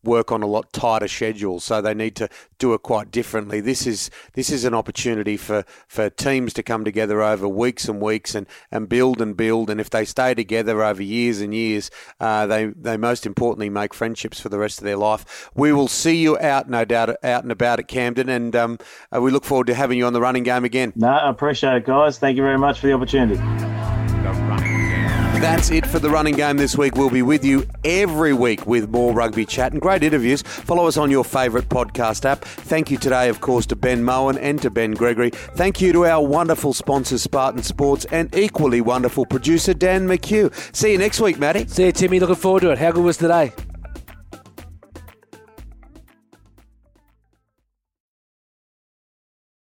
work 0.04 0.32
on 0.32 0.44
a 0.44 0.48
lot 0.48 0.72
tighter 0.74 1.08
schedules, 1.08 1.64
so 1.64 1.82
they 1.82 1.94
need 1.94 2.16
to 2.16 2.30
do 2.58 2.74
it 2.74 2.84
quite 2.84 3.12
differently. 3.12 3.60
This 3.60 3.86
is 3.86 4.10
this 4.34 4.50
is 4.50 4.66
an 4.66 4.74
opportunity 4.74 5.38
for, 5.38 5.66
for 5.88 6.10
teams 6.10 6.54
to 6.54 6.64
come 6.64 6.86
together 6.86 7.22
over 7.22 7.48
weeks 7.48 7.88
and 7.88 8.02
weeks 8.02 8.36
and, 8.36 8.48
and 8.72 8.88
build 8.88 9.22
and 9.22 9.36
build. 9.36 9.70
And 9.70 9.80
if 9.82 9.90
they 9.90 10.06
stay 10.06 10.34
together 10.34 10.84
over 10.84 11.04
years 11.04 11.42
and 11.42 11.54
years, 11.54 11.92
uh, 12.20 12.46
they 12.48 12.68
they 12.68 12.98
most 12.98 13.26
importantly 13.26 13.70
make 13.70 13.94
friendships 13.94 14.40
for 14.40 14.50
the 14.50 14.60
rest 14.60 14.80
of 14.80 14.86
their 14.86 14.98
life. 14.98 15.50
We 15.54 15.74
will 15.74 15.88
see 15.88 16.16
you 16.16 16.38
out, 16.40 16.70
no 16.70 16.86
doubt, 16.86 17.10
out 17.24 17.44
and 17.44 17.52
about 17.52 17.80
at 17.80 17.88
Camden, 17.88 18.30
and 18.30 18.56
um, 18.56 18.78
uh, 19.14 19.22
we 19.22 19.32
look 19.32 19.46
forward 19.46 19.68
to 19.68 19.74
having 19.74 19.98
you 19.98 20.06
on 20.06 20.14
the 20.14 20.22
running 20.22 20.44
game 20.44 20.64
again. 20.64 20.94
No, 20.96 21.10
I 21.10 21.30
appreciate 21.30 21.76
it, 21.76 21.86
guys. 21.86 22.18
Thank 22.18 22.38
you 22.38 22.44
very 22.44 22.58
much 22.58 22.80
for 22.80 22.88
the 22.88 22.94
opportunity. 22.94 23.73
That's 25.44 25.72
it 25.72 25.86
for 25.86 26.00
the 26.00 26.10
running 26.10 26.36
game 26.36 26.56
this 26.56 26.78
week. 26.78 26.96
We'll 26.96 27.10
be 27.10 27.22
with 27.22 27.44
you 27.44 27.68
every 27.84 28.32
week 28.32 28.66
with 28.66 28.90
more 28.90 29.12
rugby 29.12 29.46
chat 29.46 29.74
and 29.74 29.82
great 29.82 30.02
interviews. 30.02 30.42
Follow 30.42 30.88
us 30.88 30.96
on 30.96 31.12
your 31.12 31.26
favourite 31.26 31.68
podcast 31.68 32.24
app. 32.24 32.46
Thank 32.46 32.90
you 32.90 32.98
today, 32.98 33.28
of 33.28 33.42
course, 33.42 33.66
to 33.66 33.76
Ben 33.76 34.06
Mowen 34.06 34.38
and 34.40 34.62
to 34.62 34.70
Ben 34.70 34.92
Gregory. 34.92 35.32
Thank 35.32 35.82
you 35.82 35.92
to 35.92 36.06
our 36.06 36.26
wonderful 36.26 36.72
sponsors, 36.72 37.24
Spartan 37.24 37.62
Sports, 37.62 38.06
and 38.06 38.34
equally 38.34 38.80
wonderful 38.80 39.26
producer, 39.26 39.74
Dan 39.74 40.08
McHugh. 40.08 40.50
See 40.74 40.94
you 40.94 40.98
next 40.98 41.20
week, 41.20 41.38
Matty. 41.38 41.68
See 41.68 41.88
you, 41.88 41.92
Timmy. 41.92 42.22
Looking 42.22 42.36
forward 42.36 42.62
to 42.62 42.72
it. 42.72 42.78
How 42.78 42.94
good 42.94 43.04
was 43.04 43.18
today? 43.18 43.52